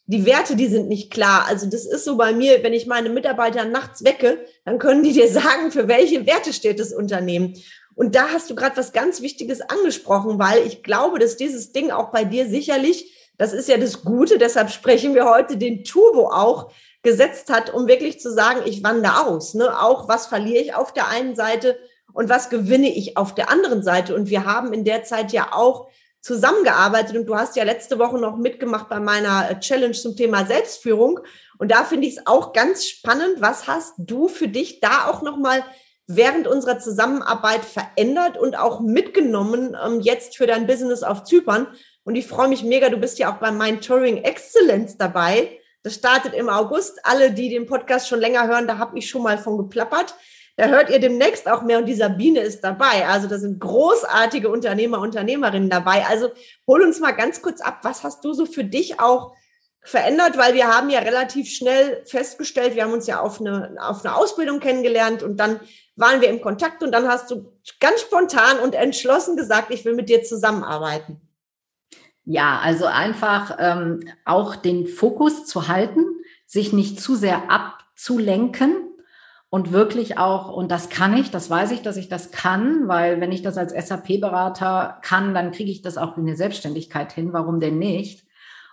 [0.07, 1.47] Die Werte, die sind nicht klar.
[1.49, 5.13] Also das ist so bei mir, wenn ich meine Mitarbeiter nachts wecke, dann können die
[5.13, 7.55] dir sagen, für welche Werte steht das Unternehmen.
[7.95, 11.91] Und da hast du gerade was ganz Wichtiges angesprochen, weil ich glaube, dass dieses Ding
[11.91, 16.29] auch bei dir sicherlich, das ist ja das Gute, deshalb sprechen wir heute den Turbo
[16.29, 16.73] auch,
[17.09, 19.55] gesetzt hat, um wirklich zu sagen, ich wandere aus.
[19.55, 19.81] Ne?
[19.81, 21.79] Auch was verliere ich auf der einen Seite
[22.13, 24.15] und was gewinne ich auf der anderen Seite.
[24.15, 25.89] Und wir haben in der Zeit ja auch
[26.21, 31.21] zusammengearbeitet und du hast ja letzte Woche noch mitgemacht bei meiner Challenge zum Thema Selbstführung.
[31.59, 33.37] Und da finde ich es auch ganz spannend.
[33.39, 35.65] Was hast du für dich da auch nochmal
[36.07, 41.69] während unserer Zusammenarbeit verändert und auch mitgenommen ähm, jetzt für dein Business auf Zypern.
[42.05, 45.59] Und ich freue mich mega, du bist ja auch bei Mind Touring Excellence dabei.
[45.89, 47.01] Das startet im August.
[47.03, 50.15] Alle, die den Podcast schon länger hören, da habe ich schon mal von geplappert.
[50.59, 53.07] Da hört ihr demnächst auch mehr und die Sabine ist dabei.
[53.07, 56.05] Also da sind großartige Unternehmer, Unternehmerinnen dabei.
[56.07, 56.29] Also
[56.67, 57.79] hol uns mal ganz kurz ab.
[57.85, 59.35] Was hast du so für dich auch
[59.81, 64.05] verändert, weil wir haben ja relativ schnell festgestellt, wir haben uns ja auf eine, auf
[64.05, 65.59] eine Ausbildung kennengelernt und dann
[65.97, 69.95] waren wir im Kontakt und dann hast du ganz spontan und entschlossen gesagt, ich will
[69.95, 71.19] mit dir zusammenarbeiten.
[72.31, 76.05] Ja, also einfach ähm, auch den Fokus zu halten,
[76.45, 78.75] sich nicht zu sehr abzulenken
[79.49, 83.23] und wirklich auch, und das kann ich, das weiß ich, dass ich das kann, weil
[83.23, 87.33] wenn ich das als SAP-Berater kann, dann kriege ich das auch in der Selbstständigkeit hin.
[87.33, 88.27] Warum denn nicht?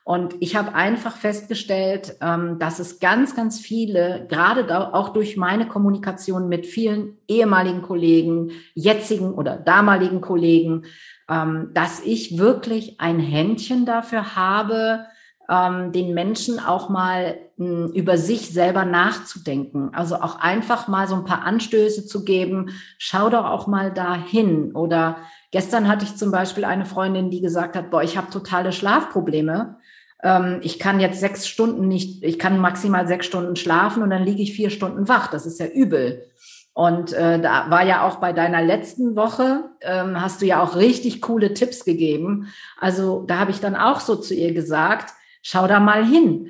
[0.04, 5.66] Und ich habe einfach festgestellt, ähm, dass es ganz, ganz viele, gerade auch durch meine
[5.66, 10.84] Kommunikation mit vielen ehemaligen Kollegen, jetzigen oder damaligen Kollegen,
[11.28, 15.06] dass ich wirklich ein Händchen dafür habe,
[15.50, 19.90] ähm, den Menschen auch mal über sich selber nachzudenken.
[19.94, 22.72] Also auch einfach mal so ein paar Anstöße zu geben.
[22.98, 24.76] Schau doch auch mal dahin.
[24.76, 25.18] Oder
[25.52, 29.78] gestern hatte ich zum Beispiel eine Freundin, die gesagt hat, boah, ich habe totale Schlafprobleme
[30.24, 34.24] ähm, ich kann jetzt sechs Stunden nicht, ich kann maximal sechs Stunden schlafen und dann
[34.24, 35.28] liege ich vier Stunden wach.
[35.28, 36.26] Das ist ja übel.
[36.76, 40.76] Und äh, da war ja auch bei deiner letzten Woche, ähm, hast du ja auch
[40.76, 42.54] richtig coole Tipps gegeben.
[42.78, 46.50] Also da habe ich dann auch so zu ihr gesagt, schau da mal hin.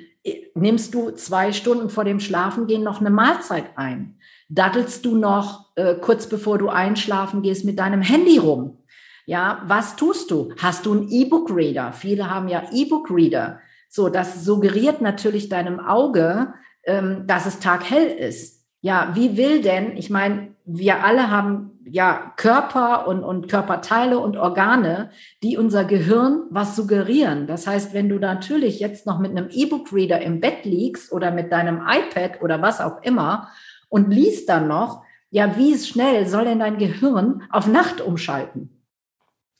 [0.54, 4.18] Nimmst du zwei Stunden vor dem Schlafengehen noch eine Mahlzeit ein?
[4.48, 8.78] Dattelst du noch äh, kurz bevor du einschlafen gehst mit deinem Handy rum?
[9.26, 10.52] Ja, was tust du?
[10.58, 11.92] Hast du einen E-Book-Reader?
[11.92, 13.60] Viele haben ja E-Book-Reader.
[13.88, 16.52] So, das suggeriert natürlich deinem Auge,
[16.82, 18.55] ähm, dass es taghell ist.
[18.80, 24.36] Ja, wie will denn, ich meine, wir alle haben ja Körper und, und Körperteile und
[24.36, 25.10] Organe,
[25.42, 27.46] die unser Gehirn was suggerieren.
[27.46, 31.52] Das heißt, wenn du natürlich jetzt noch mit einem E-Book-Reader im Bett liegst oder mit
[31.52, 33.48] deinem iPad oder was auch immer
[33.88, 38.82] und liest dann noch, ja, wie schnell soll denn dein Gehirn auf Nacht umschalten?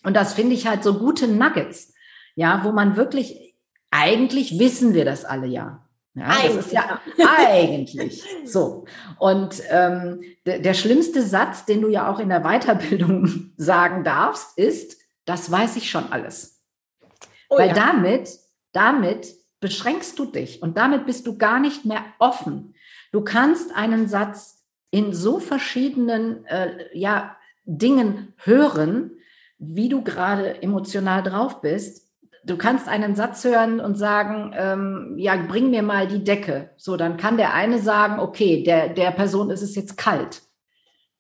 [0.05, 1.95] Und das finde ich halt so gute Nuggets,
[2.35, 3.55] ja, wo man wirklich
[3.91, 5.86] eigentlich wissen wir das alle ja.
[6.17, 6.57] Ja, eigentlich.
[6.57, 7.01] Das ist ja
[7.39, 8.87] eigentlich so.
[9.19, 14.99] Und ähm, der, schlimmste Satz, den du ja auch in der Weiterbildung sagen darfst, ist,
[15.27, 16.63] das weiß ich schon alles.
[17.51, 17.75] Oh, Weil ja.
[17.75, 18.31] damit,
[18.73, 19.29] damit
[19.61, 22.75] beschränkst du dich und damit bist du gar nicht mehr offen.
[23.13, 29.11] Du kannst einen Satz in so verschiedenen äh, ja, Dingen hören,
[29.59, 32.06] wie du gerade emotional drauf bist.
[32.47, 36.71] Du kannst einen Satz hören und sagen, ähm, ja, bring mir mal die Decke.
[36.77, 40.43] So, dann kann der eine sagen, okay, der, der Person ist es jetzt kalt.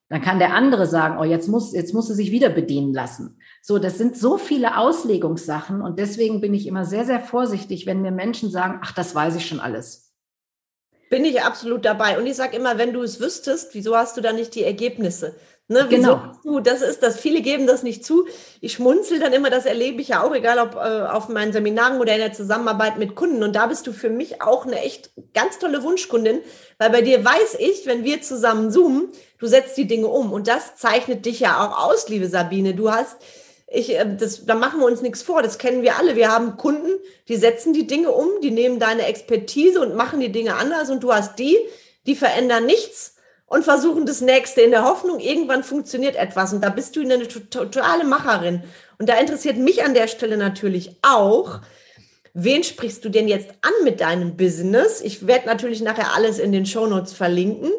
[0.08, 3.40] Dann kann der andere sagen, oh, jetzt muss, jetzt muss sie sich wieder bedienen lassen.
[3.60, 8.02] So, das sind so viele Auslegungssachen und deswegen bin ich immer sehr, sehr vorsichtig, wenn
[8.02, 10.14] mir Menschen sagen, ach, das weiß ich schon alles.
[11.10, 12.18] Bin ich absolut dabei.
[12.18, 15.34] Und ich sage immer, wenn du es wüsstest, wieso hast du da nicht die Ergebnisse?
[15.68, 16.20] Ne, genau.
[16.44, 18.26] Du, das ist das, viele geben das nicht zu.
[18.60, 22.00] Ich schmunzel dann immer, das erlebe ich ja auch, egal ob äh, auf meinen Seminaren
[22.00, 23.42] oder in der Zusammenarbeit mit Kunden.
[23.42, 26.38] Und da bist du für mich auch eine echt ganz tolle Wunschkundin,
[26.78, 29.08] weil bei dir weiß ich, wenn wir zusammen zoomen,
[29.38, 30.32] du setzt die Dinge um.
[30.32, 32.74] Und das zeichnet dich ja auch aus, liebe Sabine.
[32.74, 33.16] Du hast,
[33.66, 36.14] ich, äh, das, da machen wir uns nichts vor, das kennen wir alle.
[36.14, 36.92] Wir haben Kunden,
[37.26, 40.90] die setzen die Dinge um, die nehmen deine Expertise und machen die Dinge anders.
[40.90, 41.58] Und du hast die,
[42.06, 43.15] die verändern nichts
[43.46, 46.52] und versuchen das nächste in der Hoffnung, irgendwann funktioniert etwas.
[46.52, 48.62] Und da bist du eine totale Macherin.
[48.98, 51.60] Und da interessiert mich an der Stelle natürlich auch,
[52.34, 55.00] wen sprichst du denn jetzt an mit deinem Business?
[55.00, 57.70] Ich werde natürlich nachher alles in den Shownotes verlinken.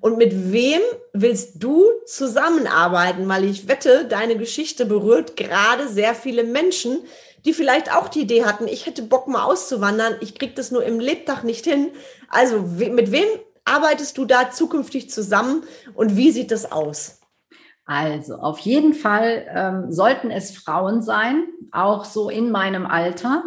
[0.00, 0.80] Und mit wem
[1.14, 3.26] willst du zusammenarbeiten?
[3.26, 6.98] Weil ich wette, deine Geschichte berührt gerade sehr viele Menschen,
[7.46, 10.84] die vielleicht auch die Idee hatten, ich hätte Bock mal auszuwandern, ich kriege das nur
[10.84, 11.90] im Lebtag nicht hin.
[12.28, 13.26] Also mit wem
[13.64, 17.20] arbeitest du da zukünftig zusammen und wie sieht das aus?
[17.86, 23.44] Also auf jeden Fall ähm, sollten es Frauen sein, auch so in meinem Alter,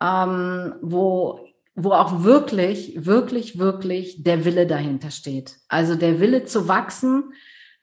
[0.00, 1.40] ähm, wo,
[1.74, 5.56] wo auch wirklich, wirklich, wirklich der Wille dahinter steht.
[5.68, 7.32] Also der Wille zu wachsen,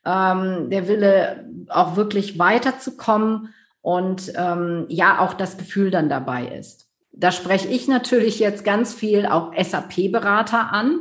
[0.04, 6.88] ähm, der Wille auch wirklich weiterzukommen und ähm, ja, auch das Gefühl dann dabei ist.
[7.14, 11.00] Da spreche ich natürlich jetzt ganz viel auch SAP-Berater an,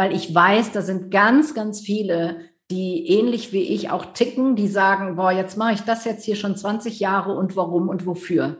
[0.00, 2.40] weil ich weiß, da sind ganz, ganz viele,
[2.70, 6.36] die ähnlich wie ich auch ticken, die sagen, boah, jetzt mache ich das jetzt hier
[6.36, 8.56] schon 20 Jahre und warum und wofür.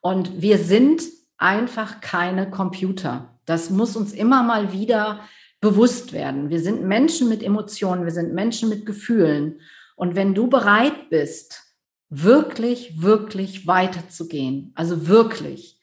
[0.00, 1.02] Und wir sind
[1.36, 3.38] einfach keine Computer.
[3.44, 5.20] Das muss uns immer mal wieder
[5.60, 6.48] bewusst werden.
[6.48, 9.60] Wir sind Menschen mit Emotionen, wir sind Menschen mit Gefühlen.
[9.96, 11.76] Und wenn du bereit bist,
[12.08, 15.73] wirklich, wirklich weiterzugehen, also wirklich,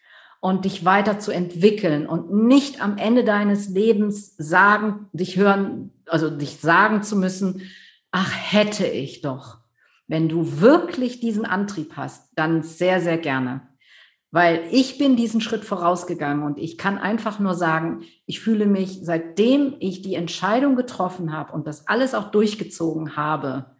[0.41, 7.03] und dich weiterzuentwickeln und nicht am Ende deines Lebens sagen, dich hören, also dich sagen
[7.03, 7.61] zu müssen,
[8.11, 9.59] ach, hätte ich doch.
[10.07, 13.61] Wenn du wirklich diesen Antrieb hast, dann sehr, sehr gerne.
[14.31, 18.99] Weil ich bin diesen Schritt vorausgegangen und ich kann einfach nur sagen, ich fühle mich,
[19.03, 23.70] seitdem ich die Entscheidung getroffen habe und das alles auch durchgezogen habe,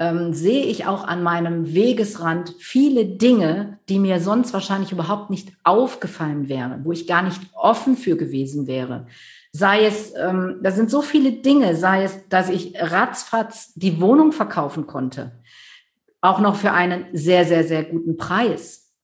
[0.00, 5.52] ähm, sehe ich auch an meinem Wegesrand viele Dinge, die mir sonst wahrscheinlich überhaupt nicht
[5.62, 9.06] aufgefallen wären, wo ich gar nicht offen für gewesen wäre.
[9.52, 14.32] Sei es, ähm, da sind so viele Dinge, sei es, dass ich ratzfatz die Wohnung
[14.32, 15.32] verkaufen konnte,
[16.22, 18.94] auch noch für einen sehr, sehr, sehr guten Preis.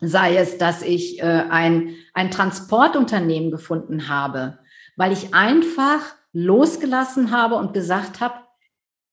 [0.00, 4.60] Sei es, dass ich äh, ein, ein Transportunternehmen gefunden habe,
[4.96, 6.00] weil ich einfach
[6.32, 8.47] losgelassen habe und gesagt habe,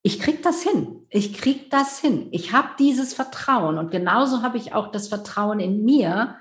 [0.05, 1.07] ich krieg das hin.
[1.09, 2.27] Ich krieg das hin.
[2.29, 6.35] Ich habe dieses Vertrauen und genauso habe ich auch das Vertrauen in mir.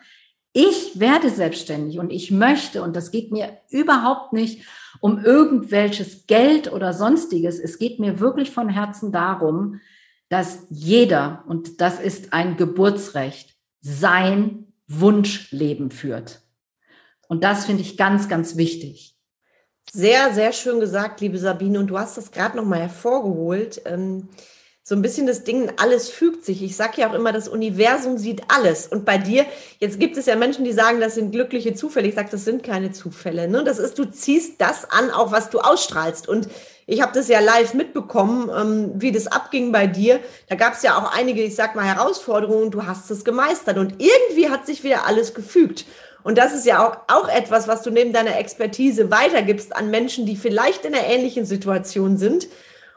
[0.52, 4.66] Ich werde selbstständig und ich möchte und das geht mir überhaupt nicht
[5.00, 7.58] um irgendwelches Geld oder sonstiges.
[7.58, 9.80] Es geht mir wirklich von Herzen darum,
[10.28, 16.42] dass jeder und das ist ein Geburtsrecht sein Wunschleben führt.
[17.28, 19.16] Und das finde ich ganz, ganz wichtig.
[19.92, 21.78] Sehr, sehr schön gesagt, liebe Sabine.
[21.78, 23.82] Und du hast das gerade noch mal hervorgeholt.
[23.84, 24.28] Ähm,
[24.86, 26.62] so ein bisschen das Ding, alles fügt sich.
[26.62, 28.86] Ich sage ja auch immer, das Universum sieht alles.
[28.86, 29.46] Und bei dir,
[29.78, 32.06] jetzt gibt es ja Menschen, die sagen, das sind glückliche Zufälle.
[32.06, 33.48] Ich sage, das sind keine Zufälle.
[33.48, 33.64] Ne?
[33.64, 36.28] Das ist, du ziehst das an, auch was du ausstrahlst.
[36.28, 36.48] Und
[36.86, 40.20] ich habe das ja live mitbekommen, ähm, wie das abging bei dir.
[40.50, 42.70] Da gab es ja auch einige, ich sag mal, Herausforderungen.
[42.70, 43.78] Du hast es gemeistert.
[43.78, 45.86] Und irgendwie hat sich wieder alles gefügt.
[46.24, 50.26] Und das ist ja auch, auch etwas, was du neben deiner Expertise weitergibst an Menschen,
[50.26, 52.48] die vielleicht in einer ähnlichen Situation sind.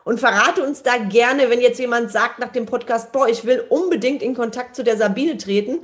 [0.06, 3.66] Und verrate uns da gerne, wenn jetzt jemand sagt nach dem Podcast, boah, ich will
[3.68, 5.80] unbedingt in Kontakt zu der Sabine treten.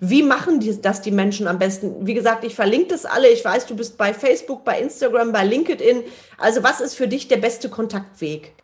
[0.00, 2.06] Wie machen die, das die Menschen am besten?
[2.06, 3.28] Wie gesagt, ich verlinke das alle.
[3.28, 6.04] Ich weiß, du bist bei Facebook, bei Instagram, bei LinkedIn.
[6.38, 8.54] Also was ist für dich der beste Kontaktweg?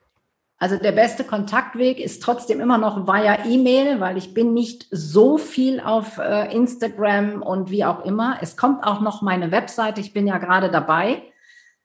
[0.63, 5.37] Also der beste Kontaktweg ist trotzdem immer noch via E-Mail, weil ich bin nicht so
[5.37, 8.37] viel auf äh, Instagram und wie auch immer.
[8.41, 10.01] Es kommt auch noch meine Webseite.
[10.01, 11.25] Ich bin ja gerade dabei.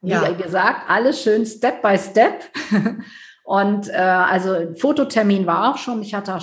[0.01, 0.31] Wie ja.
[0.31, 2.43] gesagt, alles schön Step by Step.
[3.43, 6.03] und äh, also Fototermin war auch schon.
[6.03, 6.37] Ich hatte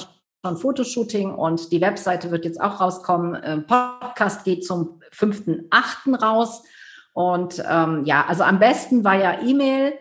[0.44, 3.40] schon Fotoshooting und die Webseite wird jetzt auch rauskommen.
[3.44, 6.20] Ähm, Podcast geht zum 5.8.
[6.20, 6.64] raus.
[7.12, 9.92] Und ähm, ja, also am besten war ja E-Mail.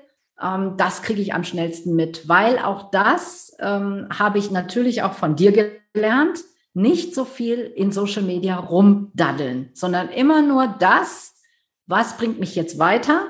[0.43, 5.13] Ähm, das kriege ich am schnellsten mit, weil auch das ähm, habe ich natürlich auch
[5.13, 5.51] von dir
[5.93, 6.39] gelernt.
[6.75, 11.35] Nicht so viel in Social Media rumdaddeln, sondern immer nur das,
[11.85, 13.27] was bringt mich jetzt weiter.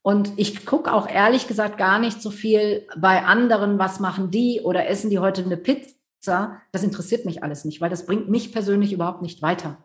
[0.00, 4.62] Und ich gucke auch ehrlich gesagt gar nicht so viel bei anderen, was machen die
[4.64, 6.60] oder essen die heute eine Pizza.
[6.72, 9.76] Das interessiert mich alles nicht, weil das bringt mich persönlich überhaupt nicht weiter.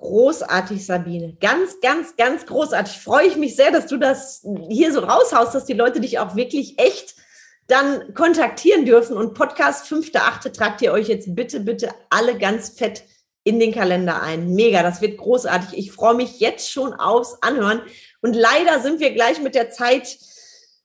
[0.00, 1.36] Großartig, Sabine.
[1.40, 2.98] Ganz, ganz, ganz großartig.
[2.98, 6.36] Freue ich mich sehr, dass du das hier so raushaust, dass die Leute dich auch
[6.36, 7.14] wirklich echt
[7.66, 9.16] dann kontaktieren dürfen.
[9.16, 10.52] Und Podcast 5.8.
[10.52, 13.04] tragt ihr euch jetzt bitte, bitte alle ganz fett
[13.44, 14.54] in den Kalender ein.
[14.54, 15.78] Mega, das wird großartig.
[15.78, 17.82] Ich freue mich jetzt schon aufs Anhören.
[18.22, 20.18] Und leider sind wir gleich mit der Zeit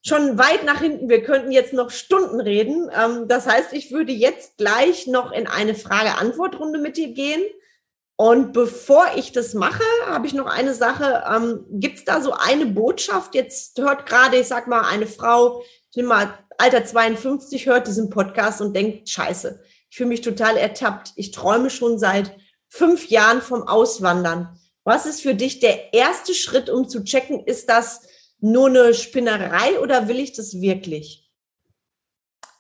[0.05, 1.09] schon weit nach hinten.
[1.09, 2.89] Wir könnten jetzt noch Stunden reden.
[2.93, 7.41] Ähm, das heißt, ich würde jetzt gleich noch in eine Frage-Antwort-Runde mit dir gehen.
[8.18, 11.24] Und bevor ich das mache, habe ich noch eine Sache.
[11.30, 13.36] Ähm, Gibt es da so eine Botschaft?
[13.36, 18.09] Jetzt hört gerade, ich sag mal, eine Frau, ich nehme mal Alter 52, hört diesen
[18.09, 21.11] Podcast und denkt, scheiße, ich fühle mich total ertappt.
[21.18, 22.38] Ich träume schon seit
[22.70, 24.57] fünf Jahren vom Auswandern.
[24.86, 28.07] Was ist für dich der erste Schritt, um zu checken, ist das
[28.39, 31.30] nur eine Spinnerei oder will ich das wirklich?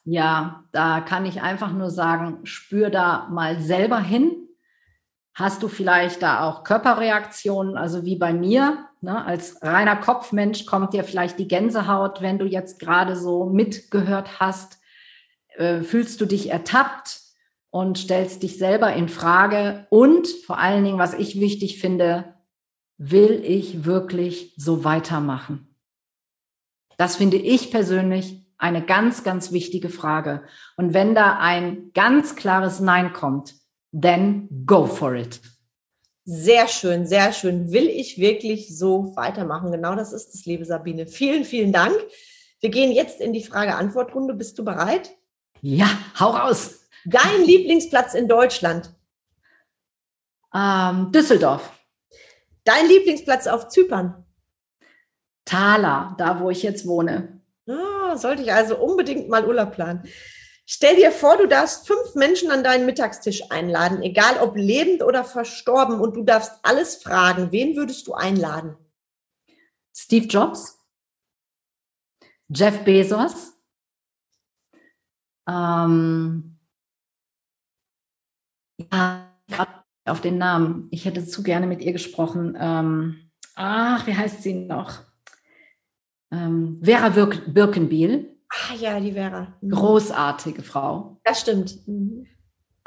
[0.03, 4.44] Ja, da kann ich einfach nur sagen, spür da mal selber hin
[5.35, 8.87] Hast du vielleicht da auch Körperreaktionen, also wie bei mir?
[9.01, 9.25] Ne?
[9.25, 14.79] Als reiner Kopfmensch kommt dir vielleicht die Gänsehaut, wenn du jetzt gerade so mitgehört hast.
[15.49, 17.19] Äh, fühlst du dich ertappt
[17.69, 19.87] und stellst dich selber in Frage?
[19.89, 22.33] Und vor allen Dingen, was ich wichtig finde,
[22.97, 25.75] will ich wirklich so weitermachen?
[26.95, 30.43] Das finde ich persönlich eine ganz, ganz wichtige Frage.
[30.77, 33.53] Und wenn da ein ganz klares Nein kommt,
[33.99, 35.39] then go for it.
[36.25, 37.71] Sehr schön, sehr schön.
[37.71, 39.71] Will ich wirklich so weitermachen?
[39.71, 41.07] Genau das ist es, liebe Sabine.
[41.07, 41.95] Vielen, vielen Dank.
[42.59, 44.33] Wir gehen jetzt in die Frage-Antwort-Runde.
[44.33, 45.11] Bist du bereit?
[45.61, 45.87] Ja,
[46.19, 46.87] hau raus.
[47.05, 48.91] Dein Lieblingsplatz in Deutschland?
[50.53, 51.71] Ähm, Düsseldorf.
[52.63, 54.25] Dein Lieblingsplatz auf Zypern?
[55.45, 57.39] Thala, da wo ich jetzt wohne.
[57.67, 60.03] Ah, sollte ich also unbedingt mal Urlaub planen.
[60.67, 65.23] Stell dir vor, du darfst fünf Menschen an deinen Mittagstisch einladen, egal ob lebend oder
[65.23, 67.51] verstorben, und du darfst alles fragen.
[67.51, 68.75] Wen würdest du einladen?
[69.95, 70.79] Steve Jobs,
[72.49, 73.53] Jeff Bezos,
[75.47, 76.57] ähm,
[78.91, 79.31] ja,
[80.05, 80.87] auf den Namen.
[80.91, 82.57] Ich hätte zu gerne mit ihr gesprochen.
[82.59, 85.03] Ähm, ach, wie heißt sie noch?
[86.31, 88.34] Ähm, Vera Birkenbiel.
[88.49, 89.53] Ah ja, die Vera.
[89.61, 89.71] Mhm.
[89.71, 91.17] Großartige Frau.
[91.23, 91.87] Das stimmt.
[91.87, 92.27] Mhm.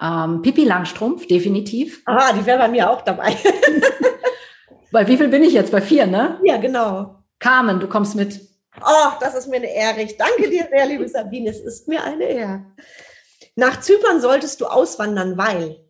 [0.00, 2.02] Ähm, Pippi Langstrumpf, definitiv.
[2.06, 3.36] Ah, die wäre bei mir auch dabei.
[4.92, 5.72] bei wie viel bin ich jetzt?
[5.72, 6.40] Bei vier, ne?
[6.44, 7.24] Ja, genau.
[7.38, 8.40] Carmen, du kommst mit.
[8.80, 10.02] Oh, das ist mir eine Ehre.
[10.02, 11.50] Ich danke dir sehr, liebe Sabine.
[11.50, 12.66] Es ist mir eine Ehre.
[13.56, 15.84] Nach Zypern solltest du auswandern, weil.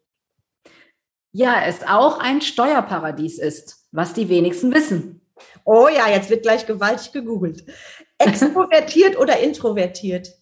[1.32, 5.20] Ja, es auch ein Steuerparadies ist, was die wenigsten wissen.
[5.64, 7.64] Oh ja, jetzt wird gleich gewaltig gegoogelt.
[8.18, 10.34] Extrovertiert oder introvertiert?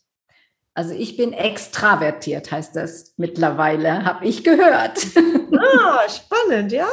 [0.75, 4.99] Also ich bin extravertiert, heißt das mittlerweile, habe ich gehört.
[5.59, 6.89] Ah, spannend, ja.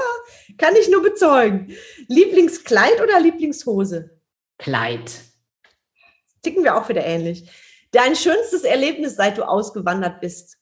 [0.57, 1.75] Kann ich nur bezeugen.
[2.07, 4.21] Lieblingskleid oder Lieblingshose?
[4.57, 5.11] Kleid.
[6.43, 7.49] Ticken wir auch wieder ähnlich.
[7.91, 10.57] Dein schönstes Erlebnis, seit du ausgewandert bist?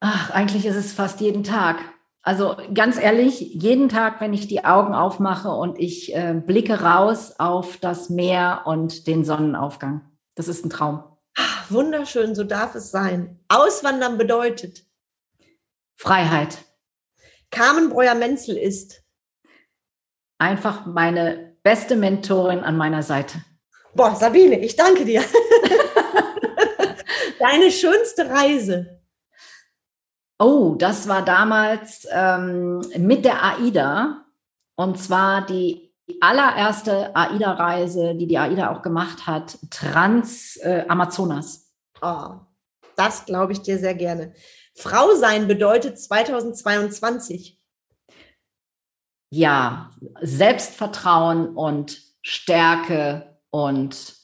[0.00, 1.78] Ach, eigentlich ist es fast jeden Tag.
[2.26, 7.34] Also ganz ehrlich, jeden Tag, wenn ich die Augen aufmache und ich äh, blicke raus
[7.38, 10.10] auf das Meer und den Sonnenaufgang.
[10.34, 11.04] Das ist ein Traum.
[11.36, 13.44] Ach, wunderschön, so darf es sein.
[13.48, 14.86] Auswandern bedeutet
[15.96, 16.64] Freiheit.
[17.50, 19.02] Carmen Breuer-Menzel ist
[20.38, 23.44] einfach meine beste Mentorin an meiner Seite.
[23.94, 25.22] Boah, Sabine, ich danke dir.
[27.38, 29.03] Deine schönste Reise.
[30.38, 34.26] Oh, das war damals ähm, mit der AIDA.
[34.76, 41.72] Und zwar die allererste AIDA-Reise, die die AIDA auch gemacht hat, Trans-Amazonas.
[42.02, 42.40] Äh, oh,
[42.96, 44.34] das glaube ich dir sehr gerne.
[44.74, 47.60] Frau sein bedeutet 2022.
[49.30, 54.16] Ja, Selbstvertrauen und Stärke und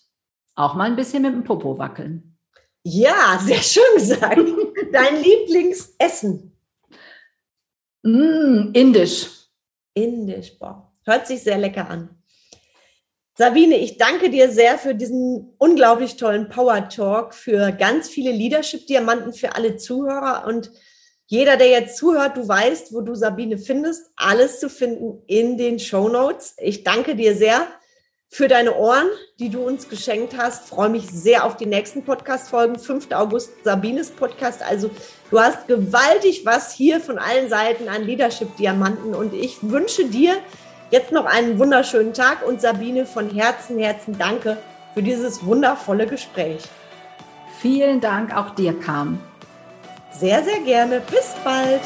[0.54, 2.36] auch mal ein bisschen mit dem Popo wackeln.
[2.82, 4.38] Ja, sehr schön gesagt.
[4.92, 6.56] Dein Lieblingsessen?
[8.02, 9.26] Mm, indisch.
[9.94, 10.92] Indisch, boah.
[11.04, 12.10] Hört sich sehr lecker an.
[13.36, 19.32] Sabine, ich danke dir sehr für diesen unglaublich tollen Power Talk, für ganz viele Leadership-Diamanten
[19.32, 20.70] für alle Zuhörer und
[21.26, 24.10] jeder, der jetzt zuhört, du weißt, wo du Sabine findest.
[24.16, 26.56] Alles zu finden in den Show Notes.
[26.58, 27.68] Ich danke dir sehr
[28.30, 29.08] für deine Ohren,
[29.38, 30.68] die du uns geschenkt hast.
[30.68, 32.78] Freue mich sehr auf die nächsten Podcast-Folgen.
[32.78, 33.12] 5.
[33.12, 34.62] August, Sabines Podcast.
[34.62, 34.90] Also
[35.30, 40.36] du hast gewaltig was hier von allen Seiten an Leadership-Diamanten und ich wünsche dir,
[40.90, 44.56] Jetzt noch einen wunderschönen Tag und Sabine von Herzen, Herzen danke
[44.92, 46.62] für dieses wundervolle Gespräch.
[47.60, 49.20] Vielen Dank auch dir, Carmen.
[50.10, 51.00] Sehr, sehr gerne.
[51.00, 51.82] Bis bald.